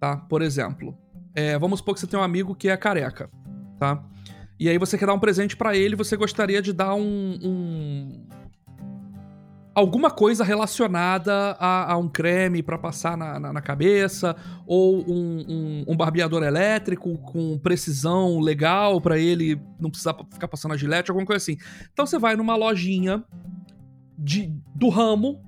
tá? 0.00 0.16
Por 0.16 0.40
exemplo, 0.40 0.96
é, 1.34 1.58
vamos 1.58 1.80
supor 1.80 1.92
que 1.92 2.00
você 2.00 2.06
tem 2.06 2.18
um 2.18 2.22
amigo 2.22 2.54
que 2.54 2.70
é 2.70 2.76
careca, 2.76 3.28
tá? 3.78 4.02
E 4.58 4.70
aí 4.70 4.78
você 4.78 4.96
quer 4.96 5.04
dar 5.04 5.12
um 5.12 5.18
presente 5.18 5.54
pra 5.54 5.76
ele, 5.76 5.94
você 5.96 6.16
gostaria 6.16 6.62
de 6.62 6.72
dar 6.72 6.94
um. 6.94 7.38
um- 7.42 8.26
Alguma 9.74 10.10
coisa 10.10 10.42
relacionada 10.42 11.32
a, 11.60 11.92
a 11.92 11.96
um 11.98 12.08
creme 12.08 12.62
pra 12.62 12.76
passar 12.78 13.16
na, 13.18 13.38
na, 13.38 13.52
na 13.52 13.60
cabeça, 13.60 14.34
ou 14.66 14.98
um, 15.08 15.44
um- 15.48 15.84
um 15.88 15.96
barbeador 15.96 16.42
elétrico 16.42 17.16
com 17.18 17.56
precisão 17.58 18.40
legal 18.40 18.98
pra 19.00 19.18
ele 19.18 19.60
não 19.78 19.88
precisar 19.90 20.16
ficar 20.32 20.48
passando 20.48 20.72
a 20.72 20.76
gilete, 20.76 21.10
alguma 21.10 21.26
coisa 21.26 21.36
assim. 21.42 21.56
Então 21.92 22.04
você 22.06 22.18
vai 22.18 22.34
numa 22.34 22.56
lojinha 22.56 23.22
de, 24.18 24.52
do 24.74 24.88
ramo, 24.88 25.40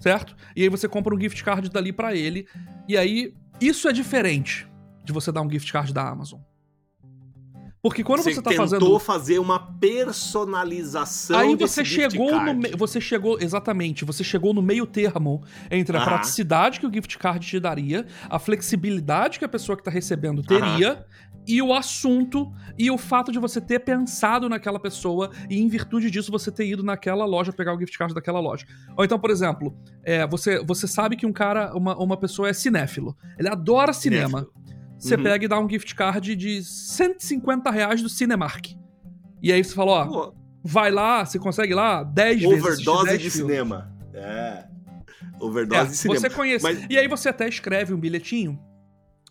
certo? 0.00 0.34
E 0.56 0.62
aí 0.62 0.68
você 0.68 0.88
compra 0.88 1.14
um 1.14 1.20
gift 1.20 1.44
card 1.44 1.68
dali 1.70 1.92
pra 1.92 2.14
ele. 2.14 2.48
E 2.88 2.96
aí, 2.96 3.34
isso 3.60 3.88
é 3.88 3.92
diferente 3.92 4.66
de 5.04 5.12
você 5.12 5.30
dar 5.30 5.42
um 5.42 5.50
gift 5.50 5.70
card 5.70 5.92
da 5.92 6.08
Amazon. 6.08 6.40
Porque 7.82 8.04
quando 8.04 8.22
você, 8.22 8.34
tá 8.42 8.50
tentou 8.50 8.66
fazendo. 8.66 9.00
fazer 9.00 9.38
uma 9.38 9.58
personalização 9.58 11.38
Aí 11.38 11.56
você 11.56 11.84
chegou 11.84 12.30
no 12.40 12.54
me- 12.54 12.70
você 12.76 13.00
chegou 13.00 13.38
exatamente, 13.40 14.04
você 14.04 14.22
chegou 14.22 14.52
no 14.52 14.60
meio 14.60 14.86
termo 14.86 15.42
entre 15.70 15.96
a 15.96 16.00
Aham. 16.00 16.08
praticidade 16.10 16.78
que 16.78 16.86
o 16.86 16.92
gift 16.92 17.16
card 17.18 17.46
te 17.46 17.58
daria, 17.58 18.06
a 18.28 18.38
flexibilidade 18.38 19.38
que 19.38 19.44
a 19.44 19.48
pessoa 19.48 19.76
que 19.76 19.82
tá 19.82 19.90
recebendo 19.90 20.42
teria 20.42 21.04
e 21.46 21.62
o 21.62 21.72
assunto 21.72 22.52
e 22.78 22.90
o 22.90 22.98
fato 22.98 23.32
de 23.32 23.38
você 23.38 23.60
ter 23.62 23.80
pensado 23.80 24.46
naquela 24.48 24.78
pessoa 24.78 25.30
e 25.48 25.58
em 25.58 25.66
virtude 25.66 26.10
disso 26.10 26.30
você 26.30 26.52
ter 26.52 26.66
ido 26.66 26.82
naquela 26.82 27.24
loja 27.24 27.50
pegar 27.50 27.74
o 27.74 27.78
gift 27.80 27.96
card 27.96 28.12
daquela 28.14 28.40
loja. 28.40 28.66
Ou 28.96 29.04
então, 29.04 29.18
por 29.18 29.30
exemplo, 29.30 29.74
é, 30.04 30.26
você 30.26 30.62
você 30.62 30.86
sabe 30.86 31.16
que 31.16 31.24
um 31.24 31.32
cara, 31.32 31.74
uma, 31.74 31.96
uma 31.96 32.16
pessoa 32.18 32.48
é 32.48 32.52
cinéfilo, 32.52 33.16
ele 33.38 33.48
adora 33.48 33.92
cinema. 33.94 34.40
Cinéfilo. 34.40 34.60
Você 35.00 35.14
Uhum. 35.16 35.22
pega 35.22 35.44
e 35.44 35.48
dá 35.48 35.58
um 35.58 35.68
gift 35.68 35.94
card 35.94 36.36
de 36.36 36.62
150 36.62 37.70
reais 37.70 38.02
do 38.02 38.08
Cinemark. 38.08 38.66
E 39.42 39.50
aí 39.50 39.64
você 39.64 39.74
fala, 39.74 39.90
ó, 39.92 40.06
Pô, 40.06 40.34
vai 40.62 40.90
lá, 40.90 41.24
você 41.24 41.38
consegue 41.38 41.72
ir 41.72 41.74
lá 41.74 42.02
10 42.02 42.42
vezes. 42.42 42.62
overdose 42.62 43.04
10 43.06 43.22
de 43.22 43.30
filmes. 43.30 43.50
cinema. 43.54 43.92
É. 44.12 44.66
Overdose 45.40 45.80
É, 45.80 45.84
de 45.86 45.96
cinema. 45.96 46.20
você 46.20 46.28
conhece. 46.30 46.62
Mas- 46.62 46.86
E 46.90 46.98
aí 46.98 47.08
você 47.08 47.30
até 47.30 47.48
escreve 47.48 47.94
um 47.94 47.98
bilhetinho. 47.98 48.60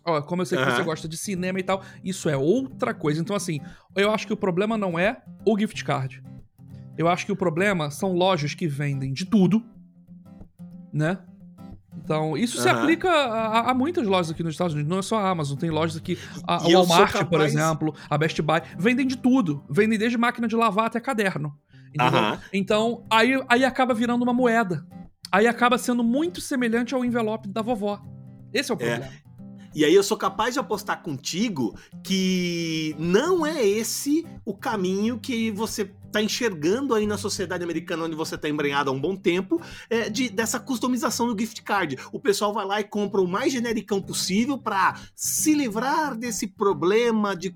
Ó, 0.04 0.20
como 0.22 0.42
eu 0.42 0.46
sei 0.46 0.58
que 0.58 0.64
Aham. 0.64 0.76
você 0.76 0.82
gosta 0.82 1.08
de 1.08 1.16
cinema 1.16 1.60
e 1.60 1.62
tal, 1.62 1.82
isso 2.02 2.28
é 2.28 2.36
outra 2.36 2.92
coisa. 2.92 3.20
Então, 3.20 3.36
assim, 3.36 3.60
eu 3.94 4.10
acho 4.10 4.26
que 4.26 4.32
o 4.32 4.36
problema 4.36 4.76
não 4.76 4.98
é 4.98 5.22
o 5.46 5.56
gift 5.58 5.84
card. 5.84 6.22
Eu 6.98 7.06
acho 7.06 7.24
que 7.26 7.32
o 7.32 7.36
problema 7.36 7.90
são 7.90 8.12
lojas 8.12 8.54
que 8.54 8.66
vendem 8.66 9.12
de 9.12 9.24
tudo, 9.26 9.62
né? 10.92 11.18
Então, 11.96 12.36
isso 12.36 12.60
se 12.60 12.68
Aham. 12.68 12.82
aplica 12.82 13.08
a, 13.10 13.70
a 13.70 13.74
muitas 13.74 14.06
lojas 14.06 14.30
aqui 14.30 14.42
nos 14.42 14.54
Estados 14.54 14.74
Unidos. 14.74 14.90
Não 14.90 14.98
é 14.98 15.02
só 15.02 15.18
a 15.18 15.28
Amazon, 15.30 15.56
tem 15.58 15.70
lojas 15.70 15.96
aqui. 15.96 16.18
A, 16.46 16.58
E 16.68 16.74
Walmart, 16.74 17.12
por 17.12 17.18
capaz- 17.30 17.54
exemplo, 17.54 17.94
a 18.08 18.16
Best 18.18 18.40
Buy, 18.42 18.62
vendem 18.78 19.06
de 19.06 19.16
tudo. 19.16 19.64
Vendem 19.68 19.98
desde 19.98 20.16
máquina 20.16 20.46
de 20.46 20.54
lavar 20.56 20.86
até 20.86 21.00
caderno. 21.00 21.52
Aham. 22.00 22.38
Então, 22.52 23.04
aí, 23.10 23.32
aí 23.48 23.64
acaba 23.64 23.92
virando 23.92 24.22
uma 24.22 24.32
moeda. 24.32 24.86
Aí 25.32 25.46
acaba 25.46 25.78
sendo 25.78 26.02
muito 26.04 26.40
semelhante 26.40 26.94
ao 26.94 27.04
envelope 27.04 27.48
da 27.48 27.62
vovó. 27.62 28.00
Esse 28.52 28.70
é 28.70 28.74
o 28.74 28.76
problema. 28.76 29.08
E 29.72 29.84
aí 29.84 29.94
eu 29.94 30.02
sou 30.02 30.16
capaz 30.16 30.54
de 30.54 30.60
apostar 30.60 31.00
contigo 31.02 31.76
que 32.02 32.94
não 32.98 33.46
é 33.46 33.64
esse 33.64 34.26
o 34.44 34.52
caminho 34.52 35.18
que 35.18 35.52
você 35.52 35.92
tá 36.10 36.22
enxergando 36.22 36.94
aí 36.94 37.06
na 37.06 37.16
sociedade 37.16 37.62
americana 37.62 38.04
onde 38.04 38.16
você 38.16 38.36
tá 38.36 38.48
embrenhado 38.48 38.90
há 38.90 38.92
um 38.92 39.00
bom 39.00 39.16
tempo 39.16 39.60
é, 39.88 40.08
de, 40.08 40.28
dessa 40.28 40.58
customização 40.58 41.26
do 41.26 41.38
gift 41.38 41.62
card. 41.62 41.96
O 42.12 42.20
pessoal 42.20 42.52
vai 42.52 42.66
lá 42.66 42.80
e 42.80 42.84
compra 42.84 43.20
o 43.20 43.28
mais 43.28 43.52
genericão 43.52 44.00
possível 44.00 44.58
para 44.58 44.98
se 45.14 45.54
livrar 45.54 46.16
desse 46.16 46.46
problema 46.46 47.36
de 47.36 47.54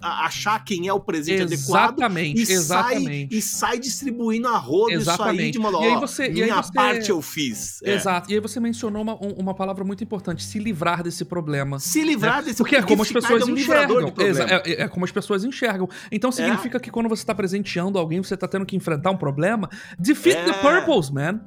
achar 0.00 0.62
quem 0.64 0.88
é 0.88 0.92
o 0.92 1.00
presente 1.00 1.42
adequado 1.42 1.94
Exatamente, 1.98 2.42
e 2.42 2.46
sai, 2.46 2.54
exatamente. 2.56 3.36
e 3.36 3.42
sai 3.42 3.78
distribuindo 3.78 4.48
a 4.48 4.56
rodo 4.58 4.90
isso 4.92 5.10
aí 5.10 5.14
Exatamente. 5.14 5.52
de 5.52 5.58
modo, 5.58 5.82
E 5.82 5.86
aí 5.86 5.96
você- 6.00 6.24
e 6.26 6.42
aí 6.42 6.42
minha 6.44 6.62
você- 6.62 6.72
parte 6.72 7.10
eu 7.10 7.22
fiz. 7.22 7.82
É. 7.82 7.94
Exato. 7.94 8.30
E 8.30 8.34
aí 8.34 8.40
você 8.40 8.60
mencionou 8.60 9.02
uma, 9.02 9.14
um- 9.14 9.34
uma 9.38 9.54
palavra 9.54 9.84
muito 9.84 10.02
importante: 10.04 10.42
se 10.44 10.58
livrar 10.58 11.02
desse 11.02 11.24
problema. 11.24 11.78
Se 11.78 12.02
livrar 12.02 12.42
desse 12.42 12.58
Porque 12.58 12.76
é 12.76 12.82
como 12.82 13.02
as 13.02 13.10
pessoas 13.12 13.42
é 13.42 13.44
um 13.44 13.50
enxergam. 13.56 14.12
Exa- 14.18 14.44
É, 14.64 14.82
é 14.82 14.88
como 14.88 15.04
as 15.04 15.12
pessoas 15.12 15.44
enxergam. 15.44 15.88
Então 16.10 16.30
significa 16.32 16.78
que 16.80 16.90
quando 16.90 17.08
você 17.08 17.24
tá 17.24 17.34
presenteando 17.34 17.98
alguém, 17.98 18.22
você 18.22 18.36
tá 18.36 18.46
tendo 18.48 18.66
que 18.66 18.76
enfrentar 18.76 19.10
um 19.10 19.16
problema. 19.16 19.68
Defeat 19.98 20.44
the 20.44 20.50
É. 20.50 20.62
purpose, 20.62 21.12
man. 21.12 21.40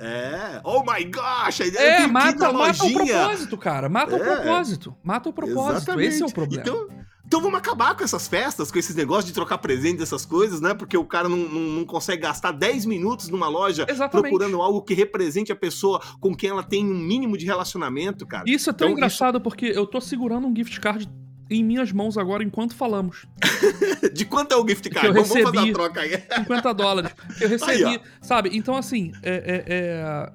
É. 0.00 0.60
Oh 0.62 0.80
my 0.84 1.04
gosh! 1.06 1.60
É, 1.76 2.06
mata, 2.06 2.52
mata 2.52 2.84
o 2.84 2.92
propósito, 2.92 3.58
cara. 3.58 3.88
Mata 3.88 4.14
o 4.14 4.22
É. 4.22 4.36
propósito. 4.36 4.96
Mata 5.02 5.28
o 5.28 5.32
propósito. 5.32 5.76
Exatamente. 5.78 6.08
Esse 6.08 6.22
é 6.22 6.26
o 6.26 6.30
problema. 6.32 6.62
Então, 6.62 6.88
então 7.28 7.42
vamos 7.42 7.58
acabar 7.58 7.94
com 7.94 8.02
essas 8.02 8.26
festas, 8.26 8.72
com 8.72 8.78
esses 8.78 8.96
negócios 8.96 9.26
de 9.26 9.32
trocar 9.34 9.58
presente 9.58 9.98
dessas 9.98 10.24
coisas, 10.24 10.62
né? 10.62 10.72
Porque 10.72 10.96
o 10.96 11.04
cara 11.04 11.28
não, 11.28 11.36
não, 11.36 11.60
não 11.60 11.84
consegue 11.84 12.22
gastar 12.22 12.52
10 12.52 12.86
minutos 12.86 13.28
numa 13.28 13.48
loja 13.48 13.84
Exatamente. 13.86 14.30
procurando 14.30 14.62
algo 14.62 14.80
que 14.80 14.94
represente 14.94 15.52
a 15.52 15.56
pessoa 15.56 16.00
com 16.20 16.34
quem 16.34 16.48
ela 16.48 16.62
tem 16.62 16.84
um 16.86 16.96
mínimo 16.98 17.36
de 17.36 17.44
relacionamento, 17.44 18.26
cara. 18.26 18.44
Isso 18.46 18.70
é 18.70 18.72
tão 18.72 18.88
Então, 18.88 18.96
engraçado 18.96 19.40
porque 19.42 19.66
eu 19.66 19.86
tô 19.86 20.00
segurando 20.00 20.46
um 20.46 20.56
gift 20.56 20.80
card 20.80 21.06
em 21.50 21.62
minhas 21.62 21.92
mãos 21.92 22.16
agora 22.16 22.42
enquanto 22.42 22.74
falamos. 22.74 23.26
De 24.14 24.24
quanto 24.24 24.52
é 24.52 24.56
o 24.56 24.66
gift 24.66 24.88
Que 24.88 24.94
card? 24.94 25.08
eu 25.08 25.12
Vamos, 25.14 25.28
vamos 25.28 25.44
fazer 25.44 25.56
recebi. 25.58 25.70
a 25.70 25.74
troca 25.74 26.00
aí. 26.00 26.22
50 26.44 26.72
dólares. 26.74 27.10
Eu 27.40 27.48
recebi, 27.50 27.84
Aí, 27.84 28.00
sabe? 28.22 28.50
Então, 28.54 28.74
assim, 28.74 29.12
é, 29.22 29.30
é- 29.32 29.64
é- 29.68 30.32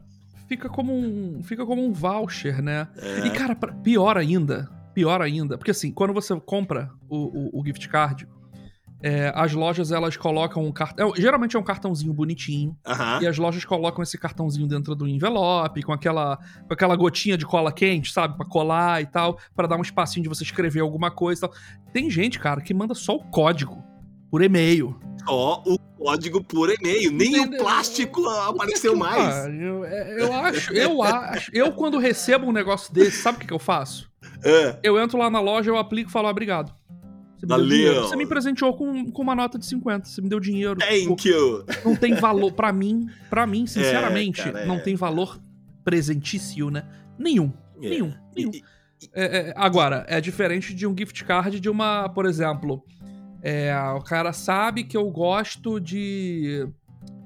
fica, 0.47 0.69
como 0.69 0.93
um, 0.95 1.41
fica 1.43 1.65
como 1.65 1.83
um 1.83 1.91
voucher, 1.91 2.61
né? 2.61 2.87
É. 2.97 3.25
E, 3.27 3.31
cara, 3.31 3.55
pior 3.55 4.15
ainda, 4.17 4.69
pior 4.93 5.21
ainda, 5.21 5.57
porque 5.57 5.71
assim, 5.71 5.91
quando 5.91 6.13
você 6.13 6.35
compra 6.39 6.91
o, 7.09 7.57
o- 7.57 7.61
o 7.61 7.65
gift 7.65 7.87
card, 7.89 8.27
é, 9.05 9.33
as 9.35 9.51
lojas 9.51 9.91
elas 9.91 10.15
colocam 10.15 10.63
um 10.65 10.71
cartão. 10.71 11.11
Geralmente 11.17 11.57
é 11.57 11.59
um 11.59 11.63
cartãozinho 11.63 12.13
bonitinho. 12.13 12.77
E 13.21 13.27
as 13.27 13.37
lojas 13.37 13.65
colocam 13.65 14.01
esse 14.01 14.17
cartãozinho 14.17 14.65
dentro 14.65 14.95
do 14.95 15.05
envelope, 15.05 15.83
com 15.83 15.91
aquela, 15.91 16.37
com 16.65 16.73
aquela 16.73 16.95
gotinha 16.95 17.37
de 17.37 17.45
cola 17.45 17.69
quente, 17.71 18.13
sabe? 18.13 18.37
Pra 18.37 18.45
colar 18.45 19.01
e 19.01 19.05
tal, 19.05 19.37
pra 19.53 19.67
dar 19.67 19.75
um 19.75 19.81
espacinho 19.81 20.23
de 20.23 20.29
você 20.29 20.43
escrever 20.43 20.79
alguma 20.79 21.11
coisa 21.11 21.45
e 21.45 21.49
tal. 21.49 21.57
Tem 21.91 22.09
gente, 22.09 22.39
cara, 22.39 22.61
que 22.61 22.73
manda 22.73 22.93
só 22.95 23.15
o 23.15 23.23
código 23.25 23.83
por 24.31 24.41
e-mail. 24.41 24.97
Só 25.25 25.61
o 25.67 25.77
código 25.97 26.41
por 26.41 26.69
e-mail. 26.73 27.11
Nem 27.11 27.35
Entendeu? 27.35 27.59
o 27.59 27.63
plástico 27.63 28.25
apareceu 28.29 28.95
mais. 28.95 29.35
pariu. 29.35 29.83
É, 29.83 30.21
Eu 30.21 30.33
acho, 30.33 30.73
eu 30.73 31.03
acho. 31.03 31.51
Eu, 31.53 31.73
quando 31.73 31.97
recebo 31.99 32.47
um 32.47 32.53
negócio 32.53 32.93
desse, 32.93 33.17
sabe 33.21 33.35
o 33.37 33.41
que, 33.41 33.47
que 33.47 33.53
eu 33.53 33.59
faço? 33.59 34.09
É. 34.43 34.79
Eu 34.83 34.99
entro 34.99 35.17
lá 35.17 35.29
na 35.29 35.39
loja, 35.39 35.69
eu 35.69 35.77
aplico 35.77 36.09
e 36.09 36.13
falo, 36.13 36.27
ah, 36.27 36.31
obrigado. 36.31 36.73
Você 37.37 37.45
me, 37.45 37.49
Valeu. 37.49 38.03
Você 38.03 38.15
me 38.15 38.25
presenteou 38.25 38.73
com, 38.73 39.11
com 39.11 39.21
uma 39.21 39.35
nota 39.35 39.59
de 39.59 39.65
50. 39.65 40.05
Você 40.05 40.21
me 40.21 40.29
deu 40.29 40.39
dinheiro. 40.39 40.77
Thank 40.79 41.27
you. 41.27 41.65
Não 41.83 41.95
tem 41.95 42.15
valor. 42.15 42.53
Pra 42.53 42.71
mim, 42.71 43.09
para 43.29 43.45
mim, 43.45 43.65
sinceramente, 43.67 44.43
cara, 44.43 44.61
é. 44.61 44.65
não 44.65 44.79
tem 44.79 44.95
valor 44.95 45.39
presentício, 45.83 46.69
né? 46.69 46.85
Nenhum. 47.17 47.51
É. 47.81 47.89
Nenhum. 47.89 48.13
Nenhum. 48.35 48.51
É, 49.13 49.49
é, 49.49 49.53
agora, 49.57 50.05
é 50.07 50.21
diferente 50.21 50.73
de 50.73 50.87
um 50.87 50.95
gift 50.97 51.25
card 51.25 51.59
de 51.59 51.69
uma, 51.69 52.07
por 52.07 52.25
exemplo, 52.25 52.81
é, 53.41 53.77
o 53.97 54.01
cara 54.01 54.31
sabe 54.31 54.85
que 54.85 54.95
eu 54.95 55.09
gosto 55.11 55.81
de, 55.81 56.65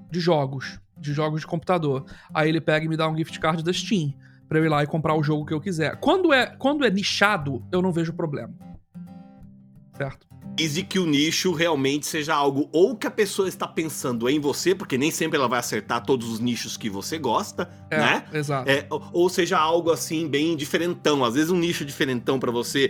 de 0.10 0.20
jogos, 0.20 0.80
de 0.98 1.14
jogos 1.14 1.42
de 1.42 1.48
computador. 1.48 2.06
Aí 2.34 2.50
ele 2.50 2.60
pega 2.60 2.84
e 2.84 2.90
me 2.90 2.98
dá 2.98 3.08
um 3.08 3.16
gift 3.16 3.40
card 3.40 3.64
da 3.64 3.72
Steam 3.72 4.16
pra 4.48 4.60
eu 4.60 4.66
ir 4.66 4.70
lá 4.70 4.84
e 4.84 4.88
comprar 4.88 5.16
o 5.16 5.24
jogo 5.24 5.46
que 5.46 5.54
eu 5.54 5.62
quiser. 5.62 5.98
Quando 6.00 6.34
é, 6.34 6.46
quando 6.46 6.86
é 6.86 6.90
nichado, 6.90 7.64
eu 7.72 7.82
não 7.82 7.92
vejo 7.92 8.14
problema. 8.14 8.54
Certo? 9.96 10.28
Desde 10.58 10.82
que 10.82 10.98
o 10.98 11.06
nicho 11.06 11.52
realmente 11.52 12.08
seja 12.08 12.34
algo 12.34 12.68
ou 12.72 12.96
que 12.96 13.06
a 13.06 13.12
pessoa 13.12 13.48
está 13.48 13.68
pensando 13.68 14.28
em 14.28 14.40
você, 14.40 14.74
porque 14.74 14.98
nem 14.98 15.12
sempre 15.12 15.38
ela 15.38 15.48
vai 15.48 15.60
acertar 15.60 16.04
todos 16.04 16.28
os 16.32 16.40
nichos 16.40 16.76
que 16.76 16.90
você 16.90 17.20
gosta, 17.20 17.70
É, 17.92 17.98
né? 18.00 18.24
exato. 18.34 18.68
É, 18.68 18.88
ou- 18.90 19.30
seja 19.30 19.60
algo 19.60 19.92
assim 19.92 20.28
bem 20.28 20.56
diferentão, 20.58 21.24
às 21.24 21.36
vezes 21.36 21.52
um 21.52 21.58
nicho 21.60 21.86
diferentão 21.86 22.40
pra 22.40 22.52
você. 22.52 22.90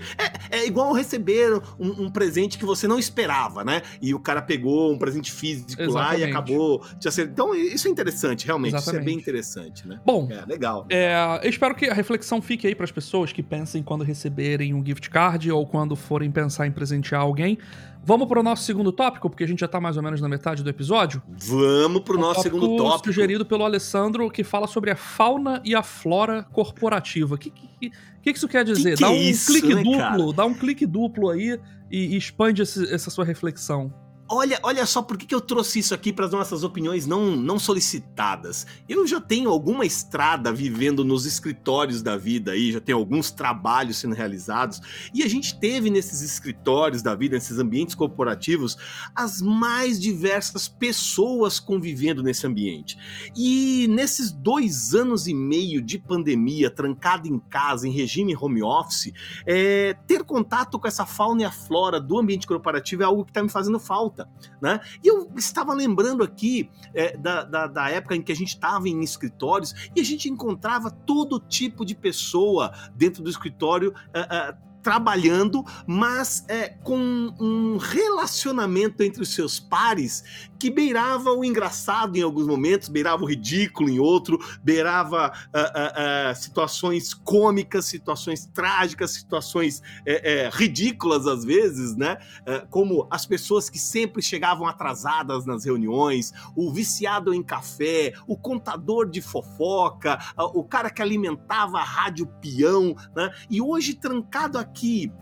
É, 0.49 0.59
é 0.59 0.65
igual 0.65 0.93
receber 0.93 1.61
um, 1.77 2.03
um 2.05 2.09
presente 2.09 2.57
que 2.57 2.63
você 2.63 2.87
não 2.87 2.97
esperava, 2.97 3.65
né? 3.65 3.81
E 4.01 4.13
o 4.13 4.19
cara 4.19 4.41
pegou 4.41 4.93
um 4.93 4.97
presente 4.97 5.29
físico 5.29 5.81
lá 5.91 6.13
e 6.15 6.23
Exatamente. 6.23 6.29
acabou 6.29 6.85
te 6.99 7.07
acertando. 7.09 7.33
Então 7.33 7.53
isso 7.55 7.85
é 7.89 7.91
interessante, 7.91 8.45
realmente, 8.45 8.69
isso 8.75 8.77
é 8.77 8.79
Exatamente. 8.93 9.05
bem 9.05 9.15
interessante, 9.17 9.85
né? 9.85 9.99
Bom, 10.05 10.29
É, 10.31 10.45
legal. 10.45 10.85
É, 10.89 11.13
eu 11.43 11.49
espero 11.49 11.75
que 11.75 11.87
a 11.87 11.93
reflexão 11.93 12.41
fique 12.41 12.65
aí 12.65 12.73
para 12.73 12.85
as 12.85 12.91
pessoas 12.91 13.33
que 13.33 13.43
pensem 13.43 13.83
quando 13.83 14.05
receberem 14.05 14.73
um 14.73 14.85
gift 14.85 15.09
card 15.09 15.51
ou 15.51 15.67
quando 15.67 15.97
forem 15.97 16.31
pensar 16.31 16.65
em 16.65 16.71
presentear 16.71 17.19
alguém. 17.21 17.56
Vamos 18.03 18.27
para 18.27 18.39
o 18.39 18.43
nosso 18.43 18.63
segundo 18.63 18.91
tópico, 18.93 19.29
porque 19.29 19.43
a 19.43 19.47
gente 19.47 19.59
já 19.59 19.67
tá 19.67 19.81
mais 19.81 19.97
ou 19.97 20.03
menos 20.03 20.21
na 20.21 20.29
metade 20.29 20.63
do 20.63 20.69
episódio. 20.69 21.21
Vamos 21.27 22.01
pro 22.03 22.17
Um 22.17 22.21
nosso 22.21 22.41
segundo 22.41 22.77
tópico. 22.77 23.05
sugerido 23.07 23.45
pelo 23.45 23.65
Alessandro, 23.65 24.29
que 24.31 24.45
fala 24.45 24.65
sobre 24.65 24.91
a 24.91 24.95
fauna 24.95 25.61
e 25.65 25.75
a 25.75 25.83
flora 25.83 26.43
corporativa. 26.43 27.35
O 27.35 27.37
que, 27.37 27.49
que, 27.49 27.91
que, 28.21 28.31
isso 28.31 28.47
quer 28.47 28.63
dizer? 28.63 28.95
que 28.95 29.01
dá 29.01 29.07
é 29.07 29.09
um 29.11 29.15
isso, 29.15 29.51
clique 29.51 29.75
né, 29.75 29.83
duplo, 29.83 29.97
cara? 29.97 30.33
dá 30.33 30.45
um 30.45 30.53
clique 30.53 30.85
duplo 30.85 31.29
aí 31.29 31.59
e, 31.91 32.13
e 32.13 32.17
expande 32.17 32.61
esse- 32.61 32.93
essa 32.93 33.09
sua 33.09 33.25
reflexão. 33.25 33.93
Olha, 34.29 34.59
olha 34.61 34.85
só 34.85 35.01
por 35.01 35.17
que, 35.17 35.25
que 35.25 35.33
eu 35.33 35.39
trouxe 35.39 35.79
isso 35.79 35.93
aqui 35.93 36.11
para 36.11 36.25
as 36.25 36.31
nossas 36.31 36.63
opiniões 36.63 37.05
não, 37.05 37.35
não 37.35 37.57
solicitadas. 37.57 38.67
Eu 38.87 39.07
já 39.07 39.21
tenho 39.21 39.49
alguma 39.49 39.85
estrada 39.85 40.51
vivendo 40.51 41.05
nos 41.05 41.25
escritórios 41.25 42.01
da 42.01 42.17
vida 42.17 42.51
aí, 42.51 42.71
já 42.71 42.81
tenho 42.81 42.97
alguns 42.97 43.31
trabalhos 43.31 43.97
sendo 43.97 44.15
realizados, 44.15 44.81
e 45.13 45.23
a 45.23 45.27
gente 45.29 45.57
teve 45.59 45.89
nesses 45.89 46.21
escritórios 46.21 47.01
da 47.01 47.15
vida, 47.15 47.35
nesses 47.35 47.57
ambientes 47.57 47.95
corporativos, 47.95 48.77
as 49.15 49.41
mais 49.41 49.99
diversas 49.99 50.67
pessoas 50.67 51.59
convivendo 51.59 52.21
nesse 52.21 52.45
ambiente. 52.45 52.97
E 53.35 53.87
nesses 53.89 54.31
dois 54.31 54.93
anos 54.93 55.27
e 55.27 55.33
meio 55.33 55.81
de 55.81 55.97
pandemia, 55.97 56.69
trancado 56.69 57.27
em 57.27 57.39
casa, 57.39 57.87
em 57.87 57.91
regime 57.91 58.35
home 58.35 58.61
office, 58.61 59.13
é, 59.45 59.95
ter 60.05 60.23
contato 60.23 60.77
com 60.79 60.87
essa 60.87 61.05
fauna 61.05 61.43
e 61.43 61.45
a 61.45 61.51
flora 61.51 61.99
do 61.99 62.17
ambiente 62.17 62.47
corporativo 62.47 63.03
é 63.03 63.05
algo 63.05 63.23
que 63.23 63.31
está 63.31 63.41
me 63.41 63.49
fazendo 63.49 63.79
falta. 63.79 64.16
Né? 64.61 64.79
E 65.03 65.07
eu 65.07 65.31
estava 65.35 65.73
lembrando 65.73 66.23
aqui 66.23 66.69
é, 66.93 67.17
da, 67.17 67.43
da, 67.43 67.67
da 67.67 67.89
época 67.89 68.15
em 68.15 68.21
que 68.21 68.31
a 68.31 68.35
gente 68.35 68.49
estava 68.49 68.87
em 68.87 69.01
escritórios 69.01 69.91
e 69.95 70.01
a 70.01 70.03
gente 70.03 70.29
encontrava 70.29 70.89
todo 70.89 71.39
tipo 71.39 71.85
de 71.85 71.95
pessoa 71.95 72.71
dentro 72.95 73.21
do 73.23 73.29
escritório. 73.29 73.93
é, 74.13 74.19
é, 74.19 74.66
Trabalhando, 74.87 75.65
mas 75.85 76.45
é, 76.47 76.69
com 76.69 76.97
um 77.37 77.75
relacionamento 77.75 79.03
entre 79.03 79.21
os 79.21 79.33
seus 79.33 79.59
pares 79.59 80.23
que 80.57 80.69
beirava 80.69 81.31
o 81.31 81.43
engraçado 81.43 82.17
em 82.17 82.21
alguns 82.21 82.47
momentos, 82.47 82.89
beirava 82.89 83.23
o 83.23 83.25
ridículo 83.25 83.89
em 83.89 83.99
outro, 83.99 84.39
beirava 84.63 85.27
ah, 85.27 85.51
ah, 85.53 86.29
ah, 86.29 86.35
situações 86.35 87.13
cômicas, 87.13 87.85
situações 87.85 88.45
trágicas, 88.45 89.11
situações 89.11 89.81
é, 90.05 90.45
é, 90.45 90.49
ridículas 90.49 91.27
às 91.27 91.43
vezes, 91.43 91.95
né? 91.95 92.17
É, 92.45 92.59
como 92.69 93.07
as 93.09 93.25
pessoas 93.25 93.69
que 93.69 93.79
sempre 93.79 94.21
chegavam 94.21 94.67
atrasadas 94.67 95.45
nas 95.45 95.65
reuniões, 95.65 96.33
o 96.55 96.71
viciado 96.71 97.33
em 97.33 97.43
café, 97.43 98.13
o 98.25 98.37
contador 98.37 99.09
de 99.09 99.21
fofoca, 99.21 100.17
o 100.37 100.63
cara 100.63 100.89
que 100.89 101.01
alimentava 101.01 101.79
a 101.79 101.83
rádio 101.83 102.27
peão, 102.41 102.95
né? 103.15 103.31
E 103.49 103.61
hoje 103.61 103.93
trancado 103.93 104.57
aqui 104.57 104.76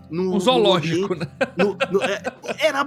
no 0.09 0.35
Um 0.35 0.39
zoológico, 0.39 1.15
no 1.15 1.19
né? 1.21 1.27
no- 1.57 1.77
no- 1.91 2.03
é, 2.03 2.21
era 2.59 2.83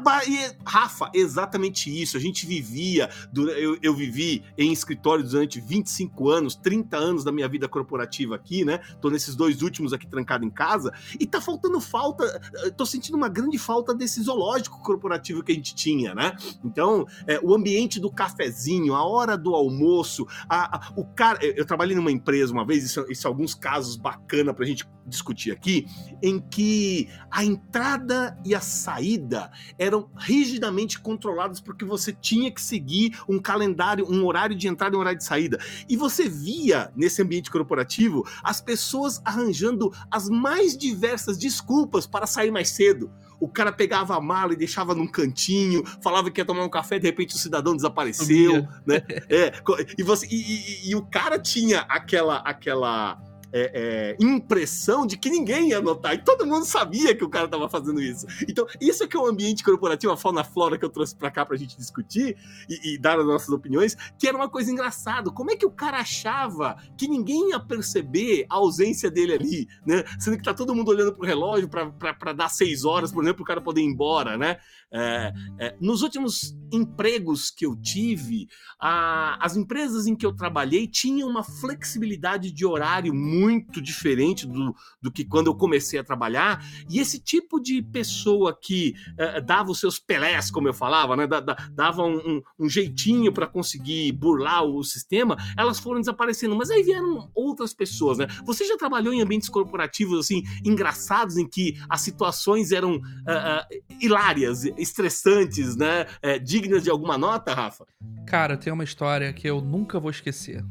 Rafa, 0.65 1.11
exatamente 1.15 1.91
isso. 1.91 2.17
A 2.17 2.21
gente 2.21 2.47
vivia, 2.47 3.09
eu, 3.35 3.79
eu 3.83 3.95
vivi 3.95 4.43
em 4.57 4.73
escritório 4.73 5.25
durante 5.25 5.61
25 5.61 6.29
anos, 6.31 6.55
30 6.55 6.97
anos 6.97 7.25
da 7.25 7.33
minha 7.33 7.49
vida 7.49 7.69
corporativa 7.69 8.35
aqui, 8.35 8.65
né? 8.65 8.81
Tô 9.01 9.11
nesses 9.11 9.35
dois 9.37 9.63
últimos 9.63 9.93
aqui 9.93 10.07
trancado 10.07 10.45
em 10.45 10.51
casa 10.51 10.93
e 11.19 11.27
tá 11.27 11.41
faltando 11.41 11.81
falta, 11.81 12.25
eh, 12.65 12.71
tô 12.71 12.85
sentindo 12.87 13.17
uma 13.17 13.29
grande 13.29 13.59
falta 13.59 13.95
desse 13.95 14.23
zoológico 14.23 14.83
corporativo 14.83 15.43
que 15.43 15.53
a 15.53 15.55
gente 15.55 15.75
tinha, 15.75 16.15
né? 16.15 16.33
Então, 16.65 17.07
é, 17.27 17.41
o 17.43 17.55
ambiente 17.55 17.99
do 18.01 18.11
cafezinho, 18.11 18.95
a 18.95 19.05
hora 19.05 19.37
do 19.37 19.55
almoço, 19.55 20.27
a- 20.49 20.77
a- 20.77 20.93
o 20.97 21.05
cara. 21.05 21.39
Eu, 21.45 21.53
eu 21.59 21.65
trabalhei 21.67 21.97
numa 21.97 22.13
empresa 22.13 22.53
uma 22.53 22.65
vez, 22.65 22.85
isso, 22.85 23.05
isso 23.11 23.27
é 23.27 23.29
alguns 23.29 23.55
casos 23.55 23.97
bacana 23.97 24.53
pra 24.55 24.65
gente 24.67 24.87
discutir 25.07 25.51
aqui, 25.51 25.87
em 26.23 26.39
que 26.51 27.09
a 27.31 27.45
entrada 27.45 28.37
e 28.45 28.55
a 28.55 28.61
saída 28.61 29.51
eram 29.79 30.11
rigidamente 30.17 30.99
controladas 31.01 31.61
porque 31.61 31.85
você 31.85 32.13
tinha 32.13 32.51
que 32.51 32.61
seguir 32.61 33.19
um 33.29 33.39
calendário, 33.39 34.07
um 34.11 34.25
horário 34.25 34.57
de 34.57 34.67
entrada 34.69 34.95
e 34.95 34.97
um 34.97 35.01
horário 35.01 35.19
de 35.19 35.25
saída. 35.25 35.59
E 35.89 35.97
você 35.97 36.29
via 36.29 36.91
nesse 36.97 37.21
ambiente 37.23 37.51
corporativo 37.51 38.27
as 38.43 38.61
pessoas 38.61 39.21
arranjando 39.25 39.93
as 40.11 40.29
mais 40.29 40.77
diversas 40.77 41.37
desculpas 41.39 42.07
para 42.07 42.27
sair 42.27 42.51
mais 42.51 42.71
cedo. 42.71 43.11
O 43.41 43.47
cara 43.49 43.71
pegava 43.71 44.17
a 44.17 44.21
mala 44.21 44.53
e 44.53 44.57
deixava 44.57 44.95
num 44.97 45.07
cantinho, 45.07 45.85
falava 46.03 46.29
que 46.29 46.41
ia 46.41 46.45
tomar 46.45 46.65
um 46.65 46.69
café, 46.69 46.99
de 46.99 47.07
repente 47.07 47.37
o 47.37 47.39
cidadão 47.39 47.77
desapareceu, 47.77 48.67
né? 48.85 49.01
É, 49.31 49.53
e, 49.97 50.03
você, 50.03 50.27
e, 50.27 50.35
e- 50.35 50.91
e 50.91 50.95
o 50.97 51.03
cara 51.07 51.39
tinha 51.39 51.81
aquela, 51.89 52.39
aquela 52.39 53.17
é, 53.53 54.17
é, 54.21 54.25
impressão 54.25 55.07
de 55.07 55.17
que 55.17 55.31
ninguém 55.31 55.71
ia 55.71 55.81
notar. 55.81 56.15
E 56.15 56.19
todo 56.19 56.47
mundo 56.47 56.65
sabia 56.65 57.15
que 57.15 57.25
o 57.25 57.29
cara 57.29 57.47
estava 57.47 57.69
fazendo 57.69 58.01
isso. 58.01 58.27
Então, 58.49 58.67
isso 58.81 59.05
é 59.05 59.07
que 59.07 59.17
é 59.17 59.21
o 59.21 59.27
ambiente 59.27 59.65
corporativo, 59.65 60.13
a 60.13 60.17
fauna 60.17 60.45
flora 60.45 60.79
que 60.79 60.85
eu 60.85 60.91
trouxe 60.91 61.15
para 61.17 61.31
cá 61.31 61.45
pra 61.45 61.57
gente 61.57 61.77
discutir 61.77 62.37
e, 62.69 62.95
e 62.95 62.99
dar 62.99 63.19
as 63.19 63.27
nossas 63.27 63.49
opiniões, 63.49 63.97
que 64.19 64.27
era 64.27 64.37
uma 64.37 64.49
coisa 64.49 64.71
engraçada. 64.71 65.31
Como 65.31 65.51
é 65.51 65.57
que 65.57 65.67
o 65.67 65.71
cara 65.71 65.99
achava 65.99 66.77
que 66.97 67.09
ninguém 67.09 67.51
ia 67.51 67.61
perceber 67.61 68.47
a 68.49 68.57
ausência 68.57 69.11
dele 69.11 69.33
ali, 69.35 69.69
né? 69.87 70.05
Sendo 70.19 70.37
que 70.37 70.43
tá 70.43 70.55
todo 70.55 70.75
mundo 70.75 70.89
olhando 70.91 71.13
pro 71.15 71.27
relógio 71.27 71.69
para 71.69 72.33
dar 72.33 72.49
seis 72.49 72.85
horas, 72.85 73.13
por 73.13 73.23
exemplo, 73.23 73.37
pro 73.37 73.45
cara 73.45 73.61
poder 73.61 73.81
ir 73.81 73.87
embora, 73.87 74.37
né? 74.37 74.59
É, 74.91 75.33
é, 75.59 75.77
nos 75.81 76.01
últimos 76.03 76.57
empregos 76.73 77.51
que 77.51 77.67
eu 77.67 77.77
tive, 77.77 78.49
a- 78.81 79.37
as 79.45 79.55
empresas 79.57 80.07
em 80.07 80.17
que 80.17 80.25
eu 80.25 80.35
trabalhei 80.35 80.87
tinham 80.87 81.29
uma 81.29 81.43
flexibilidade 81.43 82.51
de 82.51 82.65
horário 82.65 83.15
muito 83.15 83.38
diferente 83.83 84.47
do, 84.47 84.75
do 85.01 85.11
que 85.11 85.25
quando 85.25 85.47
eu 85.49 85.55
comecei 85.55 85.99
a 85.99 86.05
trabalhar. 86.05 86.65
E 86.89 86.99
esse 86.99 87.19
tipo 87.19 87.61
de 87.61 87.83
pessoa 87.83 88.57
que 88.61 88.95
eh, 89.19 89.41
dava 89.41 89.71
os 89.71 89.81
seus 89.81 89.99
pelés, 89.99 90.51
como 90.51 90.69
eu 90.69 90.75
falava, 90.75 91.17
né, 91.17 91.27
da- 91.27 91.41
da- 91.41 91.57
dava 91.73 92.03
um, 92.03 92.17
um- 92.17 92.43
um 92.61 92.69
jeitinho 92.69 93.33
para 93.33 93.47
conseguir 93.47 94.13
burlar 94.13 94.65
o 94.65 94.83
sistema, 94.83 95.37
elas 95.57 95.79
foram 95.79 96.01
desaparecendo. 96.01 96.57
Mas 96.57 96.71
aí 96.71 96.83
vieram 96.83 97.31
outras 97.35 97.73
pessoas, 97.75 98.19
né? 98.19 98.27
Você 98.45 98.65
já 98.67 98.77
trabalhou 98.77 99.13
em 99.13 99.21
ambientes 99.21 99.49
corporativos 99.49 100.19
assim 100.19 100.43
engraçados 100.65 101.37
em 101.37 101.47
que 101.49 101.77
as 101.89 102.01
situações 102.01 102.73
eram 102.73 103.01
ah, 103.27 103.61
ah, 103.61 103.69
hilárias, 104.01 104.65
estressantes, 104.77 105.77
né? 105.77 106.07
dignas 106.43 106.83
de 106.83 106.91
alguma 106.91 107.17
nota, 107.19 107.55
Rafa? 107.55 107.87
Cara, 108.27 108.57
tem 108.57 108.73
uma 108.73 108.85
história 108.85 109.33
que 109.33 109.49
eu 109.49 109.61
nunca 109.61 109.99
vou 109.99 110.11
esquecer. 110.11 110.65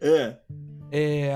É. 0.00 0.36
É, 0.90 1.30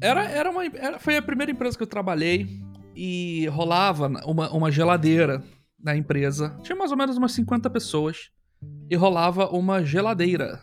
era, 0.00 0.24
era 0.24 0.50
uma, 0.50 0.64
era- 0.66 0.98
foi 0.98 1.16
a 1.16 1.22
primeira 1.22 1.52
empresa 1.52 1.76
que 1.76 1.82
eu 1.82 1.86
trabalhei 1.86 2.60
e 2.94 3.46
rolava 3.48 4.08
uma, 4.26 4.50
uma 4.50 4.70
geladeira 4.70 5.42
na 5.82 5.96
empresa. 5.96 6.56
Tinha 6.62 6.76
mais 6.76 6.90
ou 6.90 6.96
menos 6.96 7.16
umas 7.16 7.32
50 7.32 7.70
pessoas 7.70 8.30
e 8.90 8.96
rolava 8.96 9.46
uma 9.48 9.84
geladeira 9.84 10.60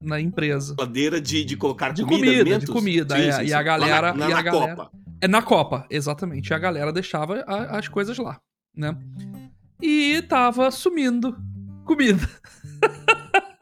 na 0.00 0.20
empresa. 0.20 0.74
Geladeira 0.78 1.20
de, 1.20 1.44
de 1.44 1.56
colocar 1.56 1.90
De 1.92 2.02
comida, 2.02 2.20
comida, 2.24 2.40
alimentos? 2.40 2.66
de 2.66 2.72
comida, 2.72 3.18
é, 3.18 3.44
e 3.44 3.52
a 3.52 3.62
galera- 3.62 4.10
Lá 4.10 4.14
na, 4.16 4.28
e 4.28 4.32
a 4.32 4.36
na 4.36 4.42
galera- 4.42 4.76
Copa. 4.76 4.90
É 5.20 5.28
na 5.28 5.42
Copa, 5.42 5.86
exatamente. 5.90 6.50
E 6.50 6.54
a 6.54 6.58
galera 6.58 6.92
deixava 6.92 7.42
a- 7.46 7.78
as 7.78 7.88
coisas 7.88 8.16
lá, 8.18 8.38
né? 8.76 8.96
E 9.80 10.22
tava 10.22 10.70
sumindo 10.70 11.36
comida. 11.84 12.28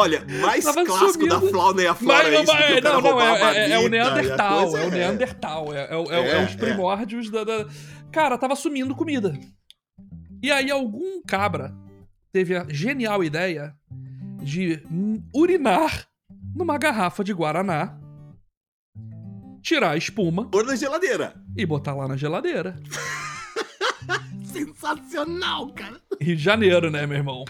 Olha, 0.00 0.24
mais 0.40 0.64
Tava 0.64 0.84
clássico 0.84 1.26
da 1.26 1.38
sumindo. 1.38 1.50
fauna 1.58 1.82
e 1.82 1.86
a 1.86 1.94
flora 1.94 2.28
é 2.28 2.30
Mas, 2.30 2.42
isso, 2.42 2.52
mas, 2.52 2.80
cara 2.80 2.80
não, 2.94 3.00
não, 3.02 3.18
a 3.18 3.24
é, 3.54 3.56
é- 3.56 3.70
é 3.72 3.78
o 3.78 3.88
Neandertal, 3.88 4.76
é 4.78 4.86
o 4.86 4.90
Neandertal, 4.90 5.74
é, 5.74 5.88
é 5.92 5.96
o- 5.96 6.10
é 6.12 6.20
é 6.20 6.42
É, 6.42 6.44
os 6.46 6.54
primórdios 6.54 7.30
da, 7.30 7.44
da- 7.44 7.66
Cara, 8.10 8.38
tava 8.38 8.56
sumindo 8.56 8.94
comida. 8.94 9.38
E 10.42 10.50
aí 10.50 10.70
algum 10.70 11.20
cabra 11.26 11.74
teve 12.32 12.56
a 12.56 12.64
genial 12.68 13.22
ideia 13.22 13.74
de 14.42 14.82
urinar 15.34 16.06
numa 16.56 16.78
garrafa 16.78 17.22
de 17.22 17.32
Guaraná, 17.34 17.98
tirar 19.62 19.90
a 19.90 19.96
espuma 19.98 20.48
Pôr 20.48 20.64
na 20.64 20.74
geladeira. 20.74 21.34
e 21.56 21.66
botar 21.66 21.94
lá 21.94 22.08
na 22.08 22.16
geladeira. 22.16 22.76
Sensacional, 24.44 25.68
cara. 25.74 26.00
Rio 26.20 26.36
de 26.36 26.42
Janeiro, 26.42 26.90
né, 26.90 27.06
meu 27.06 27.18
irmão? 27.18 27.44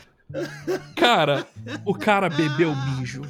Cara, 0.96 1.46
o 1.84 1.94
cara 1.94 2.28
bebeu 2.28 2.74
mijo. 2.74 3.22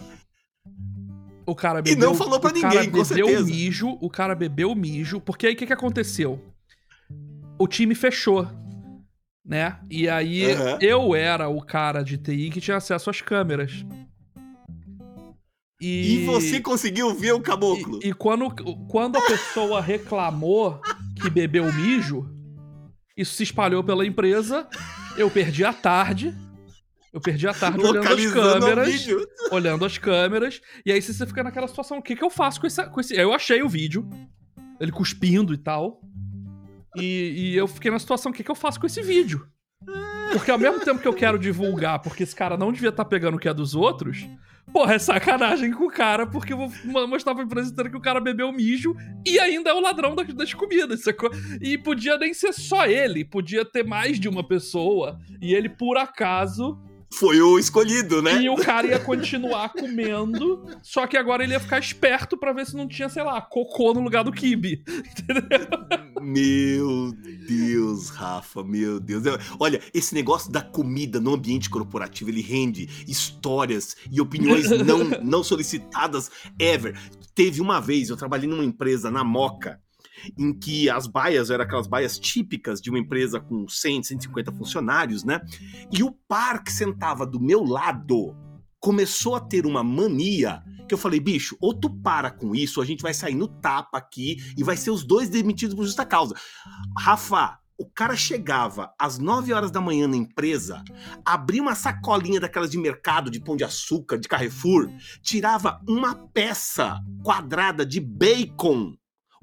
O 1.46 1.54
cara 1.54 1.82
bebeu. 1.82 2.10
não 2.10 2.14
falou 2.14 2.38
cara 2.40 2.54
ninguém, 2.54 2.90
com 2.90 3.04
certeza. 3.04 3.44
mijo, 3.44 3.98
o 4.00 4.08
cara 4.08 4.34
bebeu 4.34 4.74
mijo, 4.74 5.20
porque 5.20 5.46
aí 5.46 5.54
o 5.54 5.56
que, 5.56 5.66
que 5.66 5.72
aconteceu? 5.72 6.40
O 7.58 7.66
time 7.66 7.94
fechou. 7.94 8.46
né? 9.44 9.78
E 9.90 10.08
aí 10.08 10.52
Aham. 10.52 10.78
eu 10.80 11.14
era 11.14 11.48
o 11.48 11.60
cara 11.60 12.02
de 12.02 12.16
TI 12.16 12.50
que 12.50 12.60
tinha 12.60 12.76
acesso 12.76 13.10
às 13.10 13.20
câmeras. 13.20 13.84
E 15.80 16.26
você 16.26 16.60
conseguiu 16.60 17.14
ver 17.14 17.32
o 17.32 17.40
caboclo? 17.40 17.98
E, 18.02 18.08
e 18.10 18.12
quando, 18.12 18.50
quando 18.86 19.16
a 19.16 19.22
pessoa 19.22 19.80
reclamou 19.80 20.78
que 21.20 21.30
bebeu 21.30 21.72
mijo, 21.72 22.28
isso 23.16 23.34
se 23.34 23.44
espalhou 23.44 23.82
pela 23.82 24.06
empresa. 24.06 24.68
Eu 25.16 25.30
perdi 25.30 25.64
a 25.64 25.72
tarde. 25.72 26.36
Eu 27.12 27.20
perdi 27.20 27.49
a 27.49 27.53
tarde 27.55 27.81
olhando 27.81 28.07
as 28.09 28.33
câmeras. 28.33 29.07
Olhando 29.51 29.85
as 29.85 29.99
câmeras. 29.99 30.61
E 30.87 30.92
aí 30.92 31.03
você 31.03 31.27
fica 31.27 31.42
naquela 31.42 31.66
situação: 31.66 31.99
o 31.99 32.03
que, 32.03 32.14
que 32.14 32.23
eu 32.23 32.31
faço 32.31 32.61
com, 32.61 32.66
essa, 32.66 32.87
com 32.87 33.01
esse. 33.01 33.14
Eu 33.16 33.33
achei 33.33 33.62
o 33.62 33.68
vídeo. 33.68 34.09
Ele 34.81 34.92
cuspindo 34.92 35.53
e 35.53 35.59
tal. 35.59 36.01
E, 36.96 37.53
e 37.53 37.57
eu 37.57 37.66
fiquei 37.66 37.90
na 37.90 37.99
situação: 37.99 38.31
o 38.31 38.35
que, 38.35 38.44
que 38.44 38.51
eu 38.51 38.55
faço 38.55 38.79
com 38.79 38.87
esse 38.87 39.03
vídeo? 39.03 39.46
Porque 40.33 40.51
ao 40.51 40.59
mesmo 40.59 40.79
tempo 40.85 41.01
que 41.01 41.09
eu 41.09 41.12
quero 41.14 41.37
divulgar, 41.38 41.99
porque 42.01 42.23
esse 42.23 42.37
cara 42.37 42.57
não 42.57 42.70
devia 42.73 42.90
estar 42.90 43.05
pegando 43.05 43.37
o 43.37 43.38
que 43.40 43.49
é 43.49 43.55
dos 43.55 43.75
outros, 43.75 44.25
porra, 44.73 44.94
é 44.94 44.99
sacanagem 45.01 45.73
com 45.73 45.87
o 45.87 45.90
cara, 45.90 46.25
porque 46.25 46.53
eu 46.53 46.57
vou 46.57 46.73
mo- 46.85 47.07
mostrar 47.09 47.35
pra 47.35 47.42
empresa 47.42 47.73
inteira 47.73 47.90
que 47.90 47.96
o 47.96 48.01
cara 48.01 48.20
bebeu 48.20 48.53
mijo 48.53 48.94
e 49.27 49.40
ainda 49.40 49.70
é 49.70 49.75
o 49.75 49.81
ladrão 49.81 50.14
das, 50.14 50.33
das 50.33 50.55
comidas, 50.55 51.03
sacou? 51.03 51.31
E 51.61 51.77
podia 51.77 52.16
nem 52.16 52.33
ser 52.33 52.53
só 52.53 52.87
ele, 52.87 53.25
podia 53.25 53.64
ter 53.64 53.85
mais 53.85 54.20
de 54.20 54.29
uma 54.29 54.46
pessoa, 54.46 55.18
e 55.42 55.53
ele, 55.53 55.68
por 55.68 55.96
acaso, 55.99 56.79
Foi 57.12 57.40
o 57.42 57.59
escolhido, 57.59 58.23
né? 58.23 58.40
e 58.42 58.49
o 58.49 58.57
cara 58.57 58.87
ia 58.87 58.99
continuar 59.01 59.70
comendo, 59.70 60.64
só 60.83 61.07
que 61.07 61.16
agora 61.16 61.42
ele 61.42 61.53
ia 61.53 61.61
ficar 61.61 61.79
esperto 61.79 62.37
pra 62.38 62.53
ver 62.53 62.64
se 62.66 62.77
não 62.77 62.87
tinha, 62.87 63.09
sei 63.09 63.23
lá, 63.23 63.40
cocô 63.40 63.92
no 63.92 64.01
lugar 64.01 64.23
do 64.23 64.33
kibe. 64.33 64.83
Meu 66.20 67.12
Deus, 67.49 68.09
Rafa, 68.11 68.62
meu 68.62 69.01
Deus. 69.01 69.25
Eu- 69.27 69.38
Olha, 69.59 69.81
esse 69.92 70.14
negócio 70.14 70.51
da 70.53 70.62
comida 70.62 71.20
no 71.20 71.35
ambiente 71.35 71.68
corporativo, 71.68 72.31
ele 72.31 72.42
rende 72.42 72.88
histórias 73.09 73.96
e 74.11 74.20
opiniões 74.20 74.70
não, 74.70 74.99
não 75.23 75.42
solicitadas 75.44 76.31
ever. 76.59 76.96
Teve 77.35 77.61
uma 77.61 77.81
vez, 77.81 78.09
eu 78.09 78.16
trabalhei 78.16 78.49
numa 78.49 78.64
empresa 78.64 79.11
na 79.11 79.25
Moca, 79.25 79.81
em 80.38 80.52
que 80.52 80.88
as 80.88 81.06
baias 81.06 81.50
eram 81.50 81.64
aquelas 81.64 81.87
baias 81.87 82.18
típicas 82.18 82.80
de 82.80 82.90
uma 82.90 82.98
empresa 82.98 83.40
com 83.40 83.68
100, 83.68 84.04
150 84.04 84.52
funcionários, 84.52 85.24
né? 85.24 85.40
E 85.92 86.02
o 86.02 86.12
par 86.28 86.62
que 86.62 86.72
sentava 86.72 87.26
do 87.26 87.40
meu 87.40 87.64
lado 87.64 88.37
começou 88.78 89.35
a 89.35 89.40
ter 89.40 89.66
uma 89.66 89.85
mania 89.85 90.62
que 90.88 90.94
eu 90.94 90.98
falei, 90.98 91.20
bicho, 91.20 91.56
ou 91.61 91.72
tu 91.72 91.88
para 91.88 92.33
com 92.33 92.52
isso, 92.52 92.80
a 92.80 92.85
gente 92.85 93.02
vai 93.02 93.14
sair 93.14 93.37
no 93.37 93.46
tapa 93.46 93.96
aqui 93.96 94.38
e 94.56 94.64
vai 94.64 94.76
ser 94.76 94.90
os 94.90 95.04
dois 95.04 95.28
demitidos 95.28 95.74
por 95.74 95.85
justa 95.85 96.04
causa. 96.04 96.35
Rafa, 96.98 97.61
o 97.78 97.87
cara 97.87 98.14
chegava 98.14 98.92
às 98.98 99.18
9 99.18 99.54
horas 99.54 99.70
da 99.70 99.80
manhã 99.80 100.06
na 100.06 100.16
empresa, 100.16 100.85
abria 101.24 101.62
uma 101.62 101.74
sacolinha 101.74 102.38
daquelas 102.38 102.70
de 102.70 102.76
mercado, 102.76 103.30
de 103.30 103.40
pão 103.40 103.56
de 103.56 103.64
açúcar, 103.64 104.18
de 104.18 104.28
Carrefour, 104.28 104.90
tirava 105.22 105.80
uma 105.88 106.14
peça 106.14 107.00
quadrada 107.22 107.87
de 107.87 107.98
bacon, 107.98 108.94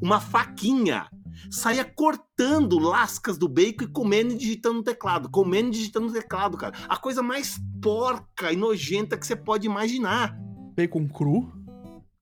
uma 0.02 0.20
faquinha, 0.20 1.10
saía 1.50 1.84
cortando 1.84 2.80
lascas 2.80 3.38
do 3.38 3.48
bacon 3.48 3.86
e 3.86 3.88
comendo 3.88 4.34
e 4.34 4.38
digitando 4.38 4.78
no 4.78 4.84
teclado, 4.84 5.30
comendo 5.30 5.70
e 5.70 5.72
digitando 5.72 6.08
no 6.08 6.14
teclado, 6.14 6.58
cara. 6.58 6.76
A 6.88 6.98
coisa 6.98 7.24
mais 7.24 7.60
porca 7.82 8.52
e 8.52 8.56
nojenta 8.56 9.18
que 9.18 9.26
você 9.26 9.36
pode 9.36 9.66
imaginar. 9.66 10.38
Bacon 10.76 11.08
cru. 11.08 11.52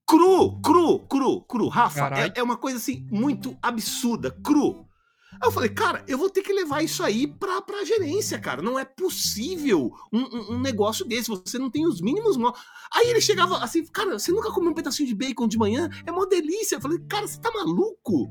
Cru, 0.07 0.61
cru, 0.61 0.99
cru, 0.99 1.41
cru. 1.41 1.67
Rafa, 1.67 2.07
é, 2.19 2.31
é 2.35 2.43
uma 2.43 2.57
coisa 2.57 2.77
assim 2.77 3.07
muito 3.11 3.57
absurda, 3.61 4.31
cru. 4.31 4.85
Aí 5.41 5.47
eu 5.47 5.51
falei, 5.51 5.69
cara, 5.69 6.03
eu 6.07 6.17
vou 6.17 6.29
ter 6.29 6.41
que 6.41 6.53
levar 6.53 6.83
isso 6.83 7.03
aí 7.03 7.27
pra, 7.27 7.61
pra 7.61 7.83
gerência, 7.83 8.39
cara. 8.39 8.61
Não 8.61 8.77
é 8.79 8.85
possível 8.85 9.91
um, 10.11 10.19
um- 10.21 10.53
um 10.55 10.59
negócio 10.61 11.05
desse. 11.05 11.29
Você 11.29 11.57
não 11.57 11.69
tem 11.69 11.85
os 11.85 12.01
mínimos. 12.01 12.37
mo- 12.37 12.53
Aí 12.93 13.09
ele 13.09 13.21
chegava 13.21 13.57
assim, 13.57 13.85
cara, 13.85 14.17
você 14.17 14.31
nunca 14.31 14.51
comeu 14.51 14.71
um 14.71 14.75
pedacinho 14.75 15.07
de 15.07 15.15
bacon 15.15 15.47
de 15.47 15.57
manhã? 15.57 15.89
É 16.05 16.11
uma 16.11 16.27
delícia. 16.27 16.75
Eu 16.77 16.81
falei, 16.81 16.99
cara, 17.07 17.27
você 17.27 17.39
tá 17.39 17.51
maluco? 17.51 18.29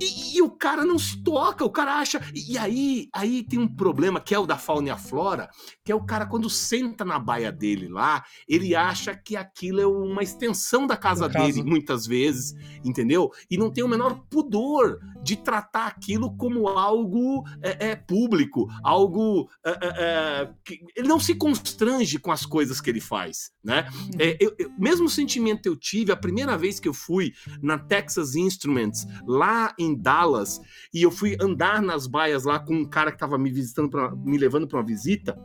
E, 0.00 0.36
e 0.36 0.42
o 0.42 0.48
cara 0.48 0.84
não 0.84 0.96
se 0.96 1.20
toca, 1.24 1.64
o 1.64 1.70
cara 1.70 1.96
acha. 1.96 2.20
E, 2.32 2.52
e 2.52 2.58
aí, 2.58 3.08
aí 3.12 3.42
tem 3.42 3.58
um 3.58 3.66
problema 3.66 4.20
que 4.20 4.32
é 4.32 4.38
o 4.38 4.46
da 4.46 4.56
fauna 4.56 4.86
e 4.86 4.90
a 4.92 4.96
flora, 4.96 5.50
que 5.84 5.90
é 5.90 5.94
o 5.94 6.04
cara, 6.06 6.24
quando 6.24 6.48
senta 6.48 7.04
na 7.04 7.18
baia 7.18 7.50
dele 7.50 7.88
lá, 7.88 8.24
ele 8.48 8.76
acha 8.76 9.16
que 9.16 9.34
aquilo 9.34 9.80
é 9.80 9.86
uma 9.88 10.22
extensão 10.22 10.86
da 10.86 10.96
casa 10.96 11.26
Da 11.28 11.34
casa. 11.40 11.46
dele, 11.52 11.68
muitas 11.68 12.06
vezes, 12.06 12.54
entendeu? 12.84 13.28
E 13.50 13.58
não 13.58 13.72
tem 13.72 13.82
o 13.82 13.88
menor 13.88 14.20
pudor 14.30 15.00
de 15.22 15.36
tratar 15.36 15.86
aquilo 15.86 16.36
como 16.36 16.68
algo 16.68 17.44
é, 17.62 17.90
é, 17.90 17.96
público, 17.96 18.66
algo. 18.82 19.48
é, 19.64 19.70
é, 19.70 19.78
é, 19.98 20.50
que 20.64 20.80
ele 20.96 21.08
não 21.08 21.18
se 21.20 21.34
constrange 21.34 22.18
com 22.18 22.30
as 22.32 22.46
coisas 22.46 22.80
que 22.80 22.88
ele 22.90 23.00
faz, 23.00 23.50
né? 23.62 23.88
É, 24.18 24.36
eu- 24.40 24.54
eu- 24.58 24.70
mesmo 24.78 25.08
sentimento 25.08 25.66
eu 25.66 25.76
tive 25.76 26.12
a 26.12 26.16
primeira 26.16 26.56
vez 26.56 26.78
que 26.80 26.88
eu 26.88 26.94
fui 26.94 27.32
na 27.62 27.78
Texas 27.78 28.34
Instruments, 28.36 29.06
lá 29.26 29.74
em 29.78 29.94
Dallas, 29.94 30.60
e 30.92 31.02
eu 31.02 31.10
fui 31.10 31.36
andar 31.40 31.82
nas 31.82 32.06
baias 32.06 32.44
lá 32.44 32.58
com 32.58 32.74
um 32.74 32.84
cara 32.88 33.12
que 33.12 33.18
tava 33.18 33.36
me 33.38 33.50
visitando, 33.50 33.90
pra- 33.90 34.14
me 34.14 34.38
levando 34.38 34.66
para 34.66 34.78
uma 34.78 34.86
visita. 34.86 35.38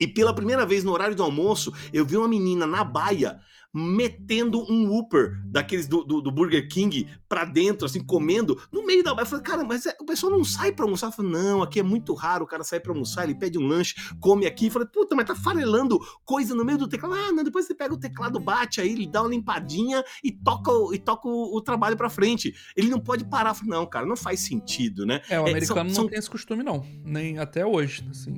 E 0.00 0.06
pela 0.06 0.32
primeira 0.32 0.64
vez 0.64 0.84
no 0.84 0.92
horário 0.92 1.16
do 1.16 1.24
almoço, 1.24 1.72
eu 1.92 2.04
vi 2.06 2.16
uma 2.16 2.28
menina 2.28 2.66
na 2.68 2.84
baia 2.84 3.40
metendo 3.78 4.60
um 4.70 4.88
Whopper 4.90 5.40
daqueles 5.46 5.86
do, 5.86 6.02
do- 6.04 6.20
do 6.20 6.30
Burger 6.30 6.68
King 6.68 7.06
pra 7.28 7.44
dentro, 7.44 7.86
assim, 7.86 8.02
comendo, 8.04 8.60
no 8.72 8.84
meio 8.86 9.02
da. 9.02 9.10
Eu 9.12 9.26
falei, 9.26 9.44
cara, 9.44 9.64
mas 9.64 9.86
é- 9.86 9.96
o 10.00 10.04
pessoal 10.04 10.32
não 10.32 10.44
sai 10.44 10.72
pra 10.72 10.84
almoçar. 10.84 11.06
Eu 11.08 11.12
falei, 11.12 11.30
não, 11.32 11.62
aqui 11.62 11.80
é 11.80 11.82
muito 11.82 12.12
raro 12.14 12.44
o 12.44 12.46
cara 12.46 12.64
sair 12.64 12.80
pra 12.80 12.92
almoçar, 12.92 13.24
ele 13.24 13.34
pede 13.34 13.58
um 13.58 13.66
lanche, 13.66 13.94
come 14.20 14.46
aqui. 14.46 14.66
Eu 14.66 14.70
falei, 14.72 14.88
puta, 14.88 15.14
mas 15.14 15.26
tá 15.26 15.34
farelando 15.34 15.98
coisa 16.24 16.54
no 16.54 16.64
meio 16.64 16.78
do 16.78 16.88
teclado. 16.88 17.14
Ah, 17.14 17.32
não, 17.32 17.44
depois 17.44 17.66
você 17.66 17.74
pega 17.74 17.94
o 17.94 17.98
teclado, 17.98 18.40
bate 18.40 18.80
aí, 18.80 18.90
ele 18.92 19.06
dá 19.06 19.22
uma 19.22 19.30
limpadinha 19.30 20.02
e 20.24 20.32
toca, 20.32 20.70
o- 20.70 20.92
e 20.94 20.98
toca 20.98 21.28
o, 21.28 21.56
o 21.56 21.60
trabalho 21.60 21.96
pra 21.96 22.10
frente. 22.10 22.54
Ele 22.76 22.88
não 22.88 22.98
pode 23.00 23.24
parar. 23.24 23.50
Eu 23.50 23.54
falei, 23.54 23.70
não, 23.70 23.86
cara, 23.86 24.06
não 24.06 24.16
faz 24.16 24.40
sentido, 24.40 25.06
né? 25.06 25.20
É, 25.28 25.38
o 25.40 25.46
É, 25.46 25.50
americano 25.50 25.88
são- 25.90 25.94
são- 25.94 26.02
não 26.04 26.10
tem 26.10 26.18
esse 26.18 26.30
costume, 26.30 26.62
não. 26.62 26.84
Nem 27.04 27.38
até 27.38 27.64
hoje, 27.64 28.04
assim. 28.10 28.34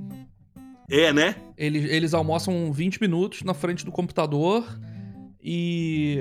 É, 0.89 1.13
né? 1.13 1.37
Eles, 1.57 1.85
eles 1.89 2.15
almoçam 2.15 2.73
20 2.73 3.01
minutos 3.01 3.43
na 3.43 3.55
frente 3.55 3.85
do 3.85 3.93
computador 3.93 4.65
e. 5.43 6.19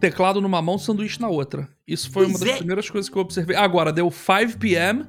Teclado 0.00 0.40
numa 0.40 0.62
mão, 0.62 0.78
sanduíche 0.78 1.20
na 1.20 1.28
outra. 1.28 1.68
Isso 1.86 2.10
foi 2.10 2.24
uma 2.26 2.32
Pois 2.38 2.40
das 2.44 2.50
é. 2.54 2.58
primeiras 2.58 2.88
coisas 2.88 3.08
que 3.10 3.16
eu 3.16 3.22
observei. 3.22 3.56
Agora, 3.56 3.92
deu 3.92 4.10
5 4.10 4.58
p.m., 4.58 5.04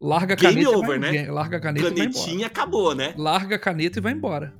larga 0.00 0.34
a 0.34 0.36
Game 0.36 0.62
caneta. 0.64 0.76
over, 0.78 1.00
vai, 1.00 1.12
né? 1.12 1.30
Larga 1.30 1.56
a 1.56 1.60
caneta 1.60 1.88
e. 1.88 1.94
Canetinha 1.94 2.46
acabou, 2.46 2.94
né? 2.94 3.12
Larga 3.16 3.56
a 3.56 3.58
caneta 3.58 3.98
e 3.98 4.02
vai 4.02 4.12
embora. 4.12 4.54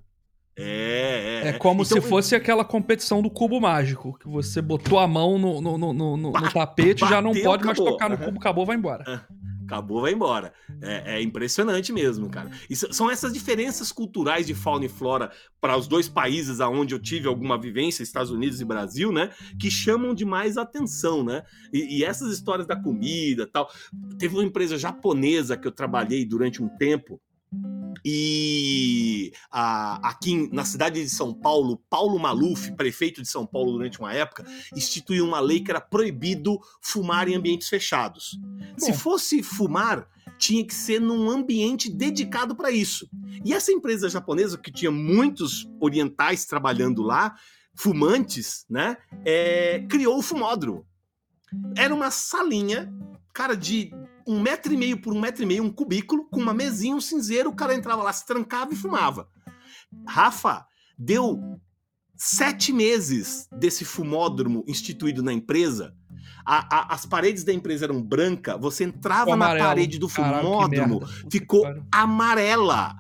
É, 0.55 1.43
é. 1.45 1.49
É 1.49 1.53
como 1.55 1.83
Então, 1.83 2.01
se 2.03 2.07
fosse 2.07 2.35
aquela 2.35 2.63
competição 2.65 3.23
do 3.23 3.31
cubo 3.31 3.59
mágico, 3.59 4.19
que 4.19 4.29
você 4.29 4.61
botou 4.61 4.99
a 4.99 5.07
mão 5.09 5.39
no, 5.39 5.63
no, 5.63 5.79
no, 5.79 5.93
no- 5.95 6.17
no- 6.19 6.33
tapete, 6.53 7.01
já 7.09 7.23
não 7.23 7.33
pode 7.33 7.65
mais 7.65 7.79
acabou. 7.79 7.93
tocar 7.93 8.11
no 8.11 8.17
Aham. 8.17 8.25
cubo, 8.27 8.39
acabou, 8.39 8.67
vai 8.67 8.77
embora. 8.77 9.27
Acabou, 9.65 10.01
vai 10.01 10.13
embora. 10.13 10.53
É, 10.81 11.17
é 11.17 11.23
impressionante 11.23 11.93
mesmo, 11.93 12.29
cara. 12.29 12.51
E 12.69 12.77
são 12.77 13.11
essas 13.11 13.33
diferenças 13.33 13.93
culturais 13.93 14.47
de 14.47 14.55
fauna 14.55 14.87
e 14.87 14.89
flora 14.89 15.31
para 15.61 15.77
os 15.77 15.87
dois 15.87 16.09
países 16.09 16.61
aonde 16.61 16.95
eu 16.95 16.99
tive 16.99 17.29
alguma 17.29 17.59
vivência, 17.59 18.03
Estados 18.03 18.31
Unidos 18.31 18.61
e 18.61 18.65
Brasil, 18.65 19.13
né? 19.13 19.31
Que 19.59 19.71
chamam 19.71 20.15
demais 20.15 20.57
a 20.57 20.63
atenção, 20.63 21.23
né? 21.25 21.43
E, 21.73 21.99
e 21.99 22.05
essas 22.05 22.33
histórias 22.33 22.67
da 22.67 22.77
comida 22.77 23.47
tal. 23.47 23.71
Teve 24.19 24.35
uma 24.35 24.45
empresa 24.45 24.77
japonesa 24.77 25.57
que 25.57 25.67
eu 25.67 25.73
trabalhei 25.73 26.25
durante 26.25 26.63
um 26.63 26.69
tempo. 26.69 27.21
E 28.05 29.33
a- 29.51 30.09
aqui 30.09 30.49
na 30.53 30.65
cidade 30.65 31.03
de 31.03 31.09
São 31.09 31.33
Paulo, 31.33 31.81
Paulo 31.89 32.19
Maluf, 32.19 32.73
prefeito 32.73 33.23
de 33.23 33.29
São 33.29 33.47
Paulo 33.47 33.73
durante 33.73 34.01
uma 34.01 34.13
época, 34.13 34.45
instituiu 34.75 35.25
uma 35.27 35.39
lei 35.41 35.61
que 35.61 35.71
era 35.71 35.81
proibido 35.81 36.59
fumar 36.81 37.29
em 37.29 37.35
ambientes 37.37 37.69
fechados. 37.69 38.39
Se 38.77 38.91
Bom. 38.91 38.99
fosse 38.99 39.43
fumar, 39.43 40.09
tinha 40.39 40.65
que 40.67 40.75
ser 40.75 41.01
num 41.01 41.31
ambiente 41.31 41.89
dedicado 41.89 42.57
para 42.57 42.71
isso. 42.73 43.09
E 43.45 43.53
essa 43.55 43.71
empresa 43.71 44.09
japonesa, 44.09 44.59
que 44.59 44.73
tinha 44.73 44.91
muitos 44.91 45.69
orientais 45.79 46.45
trabalhando 46.45 47.03
lá, 47.03 47.37
fumantes, 47.75 48.65
né? 48.69 48.97
é, 49.25 49.87
criou 49.89 50.19
o 50.19 50.23
fumódromo. 50.23 50.85
Era 51.77 51.95
uma 51.95 52.11
salinha, 52.11 52.93
cara, 53.33 53.57
de 53.57 53.91
um 54.27 54.41
metro 54.41 54.73
e 54.73 54.77
meio 54.77 55.01
por 55.01 55.13
um 55.13 55.21
metro 55.21 55.43
e 55.43 55.47
meio, 55.47 55.63
um 55.65 55.71
cubículo, 55.73 56.29
com 56.31 56.41
uma 56.41 56.55
mesinha, 56.55 56.95
um 56.95 57.01
cinzeiro, 57.01 57.51
o 57.51 57.55
cara 57.57 57.75
entrava 57.75 58.03
lá, 58.03 58.13
se 58.13 58.27
trancava 58.27 58.73
e 58.73 58.77
fumava. 58.77 59.29
Rafa, 60.07 60.65
deu 60.99 61.39
sete 62.17 62.73
meses 62.73 63.49
desse 63.59 63.85
fumódromo 63.85 64.65
instituído 64.69 65.23
na 65.23 65.33
empresa. 65.33 65.95
A- 66.45 66.67
a- 66.93 66.95
as 66.95 67.05
paredes 67.07 67.43
da 67.45 67.53
empresa 67.53 67.85
eram 67.87 68.01
brancas, 68.03 68.61
você 68.61 68.85
entrava 68.85 69.31
na 69.37 69.47
parede 69.69 69.99
do 69.99 70.09
fumódromo, 70.43 71.01
ficou 71.31 71.65
amarela. 71.91 72.97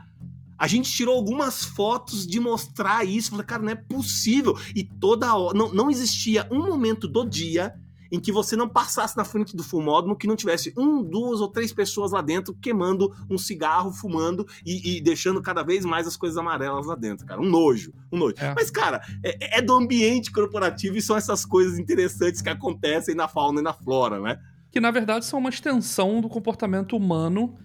A 0.58 0.66
gente 0.68 0.90
tirou 0.92 1.16
algumas 1.16 1.64
fotos 1.64 2.24
de 2.26 2.38
mostrar 2.38 3.04
isso. 3.04 3.30
Falei, 3.32 3.44
cara, 3.46 3.62
não 3.62 3.70
é 3.70 3.74
possível. 3.74 4.56
E 4.76 4.84
toda 4.84 5.34
hora. 5.34 5.58
Não, 5.58 5.72
não 5.72 5.90
existia 5.90 6.46
um 6.52 6.64
momento 6.64 7.08
do 7.08 7.24
dia 7.28 7.74
em 8.12 8.20
que 8.20 8.30
você 8.30 8.54
não 8.54 8.68
passasse 8.68 9.16
na 9.16 9.24
frente 9.24 9.56
do 9.56 9.64
fumódromo 9.64 10.14
que 10.14 10.26
não 10.26 10.36
tivesse 10.36 10.74
um, 10.76 11.02
duas 11.02 11.40
ou 11.40 11.48
três 11.48 11.72
pessoas 11.72 12.12
lá 12.12 12.20
dentro 12.20 12.54
queimando 12.54 13.10
um 13.30 13.38
cigarro, 13.38 13.90
fumando 13.90 14.46
e, 14.66 14.98
e 14.98 15.00
deixando 15.00 15.40
cada 15.40 15.62
vez 15.62 15.82
mais 15.86 16.06
as 16.06 16.14
coisas 16.14 16.36
amarelas 16.36 16.84
lá 16.84 16.94
dentro, 16.94 17.24
cara. 17.24 17.40
Um 17.40 17.48
nojo, 17.48 17.90
um 18.12 18.18
nojo. 18.18 18.34
É. 18.36 18.52
Mas, 18.54 18.70
cara, 18.70 19.00
é, 19.24 19.58
é 19.58 19.62
do 19.62 19.72
ambiente 19.72 20.30
corporativo 20.30 20.98
e 20.98 21.02
são 21.02 21.16
essas 21.16 21.46
coisas 21.46 21.78
interessantes 21.78 22.42
que 22.42 22.50
acontecem 22.50 23.14
na 23.14 23.26
fauna 23.26 23.60
e 23.60 23.62
na 23.62 23.72
flora, 23.72 24.20
né? 24.20 24.38
Que 24.70 24.78
na 24.78 24.90
verdade 24.90 25.24
são 25.24 25.38
uma 25.38 25.48
extensão 25.48 26.20
do 26.20 26.28
comportamento 26.28 26.94
humano. 26.94 27.56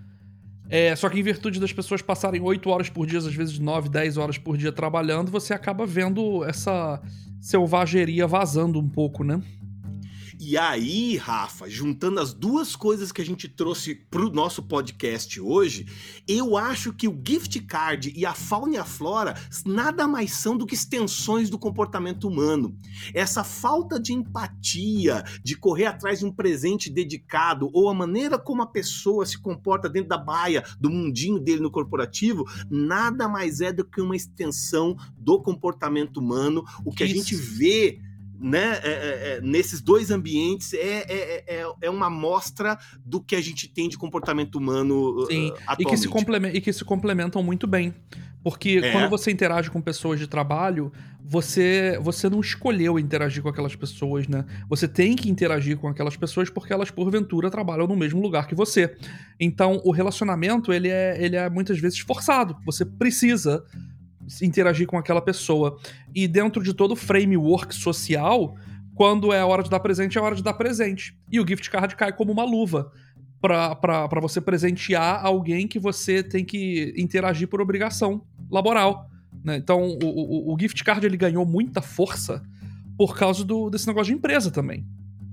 É, 0.69 0.95
só 0.95 1.09
que 1.09 1.19
em 1.19 1.23
virtude 1.23 1.59
das 1.59 1.73
pessoas 1.73 2.01
passarem 2.01 2.41
8 2.41 2.69
horas 2.69 2.89
por 2.89 3.05
dia, 3.05 3.19
às 3.19 3.33
vezes 3.33 3.59
9, 3.59 3.89
10 3.89 4.17
horas 4.17 4.37
por 4.37 4.57
dia 4.57 4.71
trabalhando, 4.71 5.29
você 5.29 5.53
acaba 5.53 5.85
vendo 5.85 6.43
essa 6.45 7.01
selvageria 7.41 8.25
vazando 8.27 8.79
um 8.79 8.89
pouco, 8.89 9.23
né? 9.23 9.41
E 10.39 10.55
aí, 10.55 11.17
Rafa, 11.17 11.67
juntando 11.67 12.19
as 12.19 12.31
duas 12.31 12.75
coisas 12.75 13.11
que 13.11 13.19
a 13.19 13.25
gente 13.25 13.47
trouxe 13.47 13.95
pro 13.95 14.29
nosso 14.29 14.61
podcast 14.61 15.41
hoje, 15.41 15.87
eu 16.27 16.55
acho 16.55 16.93
que 16.93 17.07
o 17.07 17.19
gift 17.25 17.59
card 17.61 18.13
e 18.15 18.23
a 18.23 18.35
fauna 18.35 18.75
e 18.75 18.77
a 18.77 18.85
flora 18.85 19.33
nada 19.65 20.07
mais 20.07 20.33
são 20.33 20.55
do 20.55 20.67
que 20.67 20.75
extensões 20.75 21.49
do 21.49 21.57
comportamento 21.57 22.27
humano. 22.27 22.77
Essa 23.15 23.43
falta 23.43 23.99
de 23.99 24.13
empatia, 24.13 25.23
de 25.43 25.57
correr 25.57 25.85
atrás 25.85 26.19
de 26.19 26.25
um 26.27 26.31
presente 26.31 26.87
dedicado, 26.91 27.71
ou 27.73 27.89
a 27.89 27.93
maneira 27.93 28.37
como 28.37 28.61
a 28.61 28.67
pessoa 28.67 29.25
se 29.25 29.39
comporta 29.39 29.89
dentro 29.89 30.09
da 30.09 30.19
baia, 30.19 30.63
do 30.79 30.91
mundinho 30.91 31.39
dele 31.39 31.61
no 31.61 31.71
corporativo, 31.71 32.45
nada 32.69 33.27
mais 33.27 33.59
é 33.59 33.73
do 33.73 33.83
que 33.83 33.99
uma 33.99 34.15
extensão 34.15 34.95
do 35.17 35.41
comportamento 35.41 36.17
humano. 36.17 36.63
O 36.85 36.91
que 36.91 37.03
Isso. 37.03 37.13
a 37.13 37.17
gente 37.17 37.35
vê 37.35 37.99
né, 38.39 38.79
é, 38.83 38.89
é, 38.89 39.37
é, 39.37 39.41
nesses 39.41 39.81
dois 39.81 40.11
ambientes 40.11 40.73
é, 40.73 41.05
é, 41.07 41.43
é, 41.47 41.71
é 41.81 41.89
uma 41.89 42.07
amostra 42.07 42.77
do 43.03 43.21
que 43.21 43.35
a 43.35 43.41
gente 43.41 43.67
tem 43.67 43.89
de 43.89 43.97
comportamento 43.97 44.55
humano 44.55 45.25
Sim, 45.27 45.49
uh, 45.49 45.53
atualmente. 45.67 45.81
E 45.81 45.85
que, 45.85 45.97
se 45.97 46.57
e 46.57 46.61
que 46.61 46.73
se 46.73 46.85
complementam 46.85 47.41
muito 47.41 47.65
bem. 47.65 47.93
Porque 48.43 48.79
é. 48.81 48.91
quando 48.91 49.09
você 49.09 49.31
interage 49.31 49.69
com 49.69 49.81
pessoas 49.81 50.19
de 50.19 50.27
trabalho, 50.27 50.91
você, 51.21 51.99
você 52.01 52.29
não 52.29 52.39
escolheu 52.39 52.97
interagir 52.97 53.43
com 53.43 53.49
aquelas 53.49 53.75
pessoas, 53.75 54.27
né? 54.27 54.45
Você 54.69 54.87
tem 54.87 55.15
que 55.15 55.29
interagir 55.29 55.77
com 55.77 55.89
aquelas 55.89 56.15
pessoas 56.15 56.49
porque 56.49 56.71
elas, 56.71 56.89
porventura, 56.89 57.51
trabalham 57.51 57.87
no 57.87 57.95
mesmo 57.95 58.21
lugar 58.21 58.47
que 58.47 58.55
você. 58.55 58.95
Então, 59.37 59.81
o 59.83 59.91
relacionamento, 59.91 60.71
ele 60.71 60.87
é, 60.87 61.21
ele 61.21 61.35
é 61.35 61.49
muitas 61.49 61.77
vezes 61.79 61.99
forçado. 61.99 62.55
Você 62.65 62.85
precisa 62.85 63.65
interagir 64.41 64.87
com 64.87 64.97
aquela 64.97 65.21
pessoa. 65.21 65.77
E 66.13 66.27
dentro 66.27 66.63
de 66.63 66.73
todo 66.73 66.91
o 66.91 66.95
framework 66.95 67.73
social, 67.73 68.55
quando 68.95 69.31
é 69.31 69.39
a 69.39 69.45
hora 69.45 69.63
de 69.63 69.69
dar 69.69 69.79
presente, 69.79 70.17
é 70.17 70.21
a 70.21 70.23
hora 70.23 70.35
de 70.35 70.43
dar 70.43 70.53
presente. 70.53 71.17
E 71.31 71.39
o 71.39 71.47
gift 71.47 71.69
card 71.69 71.95
cai 71.95 72.11
como 72.11 72.31
uma 72.31 72.43
luva 72.43 72.91
para 73.39 74.19
você 74.19 74.41
presentear 74.41 75.23
alguém 75.23 75.67
que 75.67 75.79
você 75.79 76.23
tem 76.23 76.43
que 76.43 76.93
interagir 76.97 77.47
por 77.47 77.61
obrigação 77.61 78.23
laboral. 78.49 79.09
Né? 79.43 79.57
Então, 79.57 79.97
o, 80.03 80.05
o, 80.05 80.53
o, 80.53 80.57
gift 80.59 80.83
card 80.83 81.05
ele 81.05 81.17
ganhou 81.17 81.45
muita 81.45 81.81
força 81.81 82.43
por 82.97 83.15
causa 83.15 83.45
do, 83.45 83.69
desse 83.69 83.87
negócio 83.87 84.11
de 84.11 84.17
empresa 84.17 84.49
também. 84.49 84.85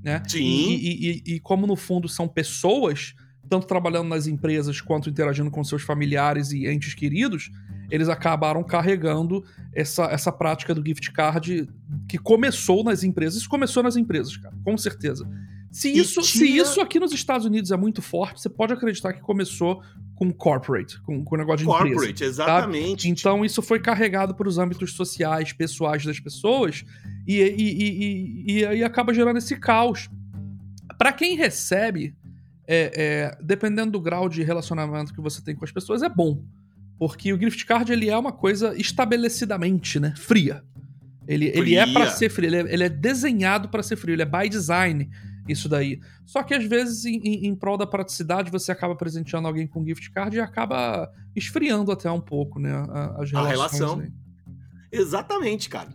Né? 0.02 0.22
Sim. 0.28 0.42
E, 0.42 1.22
e, 1.26 1.34
e, 1.34 1.40
como 1.40 1.66
no 1.66 1.76
fundo 1.76 2.08
são 2.08 2.28
pessoas, 2.28 3.14
tanto 3.48 3.66
trabalhando 3.66 4.08
nas 4.08 4.26
empresas 4.26 4.80
quanto 4.80 5.08
interagindo 5.08 5.50
com 5.50 5.64
seus 5.64 5.82
familiares 5.82 6.52
e 6.52 6.66
entes 6.66 6.92
queridos, 6.92 7.50
eles 7.90 8.08
acabaram 8.08 8.62
carregando 8.62 9.44
essa, 9.72 10.04
essa 10.04 10.32
prática 10.32 10.74
do 10.74 10.84
gift 10.86 11.12
card 11.12 11.68
que 12.08 12.18
começou 12.18 12.84
nas 12.84 13.02
empresas. 13.02 13.40
Isso 13.40 13.48
começou 13.48 13.82
nas 13.82 13.96
empresas, 13.96 14.36
cara, 14.36 14.54
com 14.64 14.76
certeza. 14.76 15.28
Se 15.74 15.90
isso, 15.90 16.20
tinha... 16.22 16.46
se 16.46 16.56
isso 16.56 16.80
aqui 16.80 17.00
nos 17.00 17.12
Estados 17.12 17.44
Unidos 17.44 17.72
é 17.72 17.76
muito 17.76 18.00
forte, 18.00 18.40
você 18.40 18.48
pode 18.48 18.72
acreditar 18.72 19.12
que 19.12 19.20
começou 19.20 19.82
com 20.14 20.32
corporate, 20.32 21.00
com, 21.02 21.24
com 21.24 21.36
negócio 21.36 21.58
de 21.58 21.64
corporate, 21.64 21.90
empresa. 21.90 22.06
Corporate, 22.06 22.24
exatamente. 22.24 23.02
Tá? 23.02 23.08
Então 23.08 23.44
isso 23.44 23.60
foi 23.60 23.80
carregado 23.80 24.36
para 24.36 24.48
os 24.48 24.56
âmbitos 24.56 24.92
sociais, 24.92 25.52
pessoais 25.52 26.04
das 26.04 26.20
pessoas 26.20 26.84
e, 27.26 27.40
e, 27.40 28.44
e, 28.52 28.58
e, 28.58 28.66
aí 28.66 28.84
acaba 28.84 29.12
gerando 29.12 29.38
esse 29.38 29.56
caos. 29.56 30.08
Para 30.96 31.12
quem 31.12 31.36
recebe, 31.36 32.14
é, 32.68 32.92
é, 32.94 33.38
dependendo 33.42 33.90
do 33.90 34.00
grau 34.00 34.28
de 34.28 34.44
relacionamento 34.44 35.12
que 35.12 35.20
você 35.20 35.42
tem 35.42 35.56
com 35.56 35.64
as 35.64 35.72
pessoas, 35.72 36.02
é 36.02 36.08
bom. 36.08 36.44
Porque 37.06 37.34
o 37.34 37.38
gift 37.38 37.66
card 37.66 37.92
ele 37.92 38.08
é 38.08 38.16
uma 38.16 38.32
coisa 38.32 38.74
estabelecidamente, 38.80 40.00
né, 40.00 40.14
fria. 40.16 40.64
Ele, 41.28 41.50
fria. 41.50 41.60
ele 41.60 41.74
é 41.74 41.92
para 41.92 42.10
ser 42.10 42.30
frio, 42.30 42.48
ele 42.48 42.56
é, 42.56 42.72
ele 42.72 42.84
é 42.84 42.88
desenhado 42.88 43.68
para 43.68 43.82
ser 43.82 43.96
frio, 43.96 44.14
ele 44.14 44.22
é 44.22 44.24
by 44.24 44.48
design 44.48 45.10
isso 45.46 45.68
daí. 45.68 46.00
Só 46.24 46.42
que 46.42 46.54
às 46.54 46.64
vezes, 46.64 47.04
em, 47.04 47.16
em, 47.18 47.46
em, 47.48 47.54
prol 47.54 47.76
da 47.76 47.86
praticidade, 47.86 48.50
você 48.50 48.72
acaba 48.72 48.96
presenteando 48.96 49.46
alguém 49.46 49.66
com 49.66 49.84
gift 49.84 50.10
card 50.12 50.34
e 50.34 50.40
acaba 50.40 51.12
esfriando 51.36 51.92
até 51.92 52.10
um 52.10 52.22
pouco, 52.22 52.58
né, 52.58 52.72
as 53.18 53.30
relações. 53.30 53.34
A 53.34 53.48
relação. 53.48 54.00
Aí. 54.00 54.10
Exatamente, 54.90 55.68
cara. 55.68 55.90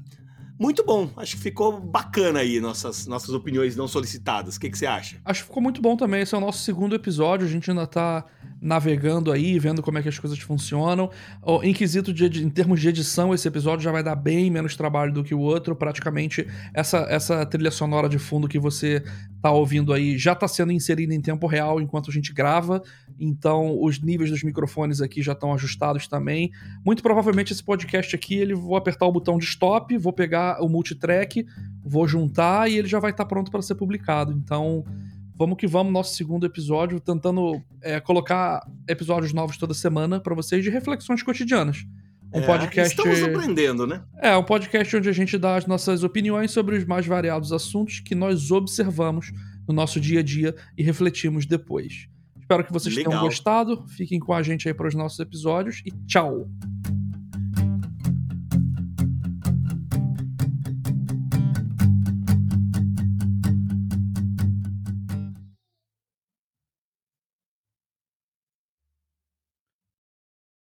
Muito 0.60 0.84
bom. 0.84 1.10
Acho 1.16 1.38
que 1.38 1.42
ficou 1.42 1.80
bacana 1.80 2.40
aí 2.40 2.60
nossas, 2.60 3.08
nossas 3.08 3.30
opiniões 3.30 3.78
não 3.78 3.88
solicitadas. 3.88 4.58
O 4.58 4.60
que, 4.60 4.70
que 4.70 4.78
você 4.78 4.86
acha? 4.86 5.16
Acho 5.24 5.44
que 5.44 5.48
ficou 5.48 5.64
muito 5.64 5.82
bom 5.82 5.96
também. 5.96 6.22
Esse 6.22 6.36
é 6.36 6.38
o 6.38 6.42
nosso 6.42 6.64
segundo 6.64 6.94
episódio. 6.94 7.48
A 7.48 7.50
gente 7.50 7.72
ainda 7.72 7.88
tá 7.88 8.26
navegando 8.62 9.32
aí, 9.32 9.58
vendo 9.58 9.82
como 9.82 10.00
é 10.00 10.02
que 10.02 10.10
as 10.10 10.20
coisas 10.20 10.38
funcionam. 10.40 11.10
Em 11.64 11.74
quesito 11.74 12.12
de, 12.12 12.44
em 12.44 12.50
termos 12.50 12.82
de 12.82 12.90
edição, 12.90 13.34
esse 13.34 13.48
episódio 13.48 13.82
já 13.82 13.92
vai 13.94 14.04
dar 14.04 14.18
bem 14.18 14.52
menos 14.52 14.76
trabalho 14.76 15.14
do 15.14 15.24
que 15.24 15.34
o 15.34 15.40
outro. 15.40 15.74
Praticamente, 15.78 16.46
essa, 16.74 17.08
essa 17.10 17.46
trilha 17.46 17.72
sonora 17.72 18.10
de 18.10 18.20
fundo 18.20 18.46
que 18.46 18.60
você 18.60 19.02
tá 19.42 19.52
ouvindo 19.52 19.94
aí 19.94 20.18
já 20.18 20.36
tá 20.36 20.48
sendo 20.48 20.72
inserida 20.72 21.14
em 21.14 21.22
tempo 21.22 21.48
real 21.48 21.80
enquanto 21.82 22.10
a 22.10 22.14
gente 22.14 22.34
grava. 22.34 22.82
Então, 23.20 23.82
os 23.82 24.00
níveis 24.00 24.30
dos 24.30 24.44
microfones 24.44 25.02
aqui 25.02 25.22
já 25.22 25.34
estão 25.34 25.54
ajustados 25.54 26.08
também. 26.08 26.52
Muito 26.86 27.02
provavelmente 27.04 27.54
esse 27.54 27.64
podcast 27.64 28.16
aqui, 28.16 28.36
ele 28.36 28.54
vou 28.54 28.76
apertar 28.76 29.06
o 29.06 29.12
botão 29.12 29.38
de 29.38 29.46
stop, 29.46 29.98
vou 29.98 30.14
pegar 30.14 30.62
o 30.62 30.70
multitrack, 30.70 31.46
vou 31.84 32.08
juntar 32.08 32.70
e 32.70 32.78
ele 32.78 32.88
já 32.88 33.00
vai 33.00 33.12
estar 33.12 33.24
tá 33.24 33.28
pronto 33.30 33.52
para 33.52 33.62
ser 33.62 33.76
publicado. 33.76 34.32
Então, 34.32 34.84
vamos 35.36 35.58
que 35.58 35.68
vamos, 35.68 35.94
nosso 35.94 36.16
segundo 36.16 36.46
episódio, 36.46 37.00
tentando 37.00 37.62
é, 37.82 38.00
colocar 38.00 38.66
episódios 38.88 39.34
novos 39.34 39.58
toda 39.58 39.74
semana 39.74 40.20
para 40.20 40.36
vocês 40.36 40.64
de 40.64 40.70
reflexões 40.70 41.24
cotidianas. 41.24 41.86
Um 42.34 42.42
é, 42.42 42.46
podcast. 42.46 42.96
Estamos 42.96 43.24
aprendendo, 43.24 43.88
né? 43.88 44.04
É, 44.22 44.36
um 44.38 44.44
podcast 44.44 44.96
onde 44.96 45.10
a 45.10 45.14
gente 45.14 45.38
dá 45.38 45.56
as 45.56 45.66
nossas 45.66 46.04
opiniões 46.04 46.52
sobre 46.52 46.78
os 46.78 46.86
mais 46.86 47.06
variados 47.06 47.52
assuntos 47.52 48.00
que 48.00 48.14
nós 48.14 48.52
observamos 48.52 49.32
no 49.68 49.74
nosso 49.74 50.00
dia 50.00 50.20
a 50.20 50.24
dia 50.24 50.56
e 50.78 50.84
refletimos 50.84 51.46
depois. 51.46 52.08
Espero 52.40 52.64
que 52.64 52.74
vocês 52.74 52.96
Legal. 52.96 53.12
tenham 53.12 53.26
gostado. 53.26 53.86
Fiquem 53.90 54.20
com 54.20 54.34
a 54.34 54.42
gente 54.42 54.68
aí 54.68 54.74
para 54.74 54.88
os 54.88 54.96
nossos 54.96 55.20
episódios 55.20 55.82
e 55.86 55.92
tchau! 56.08 56.48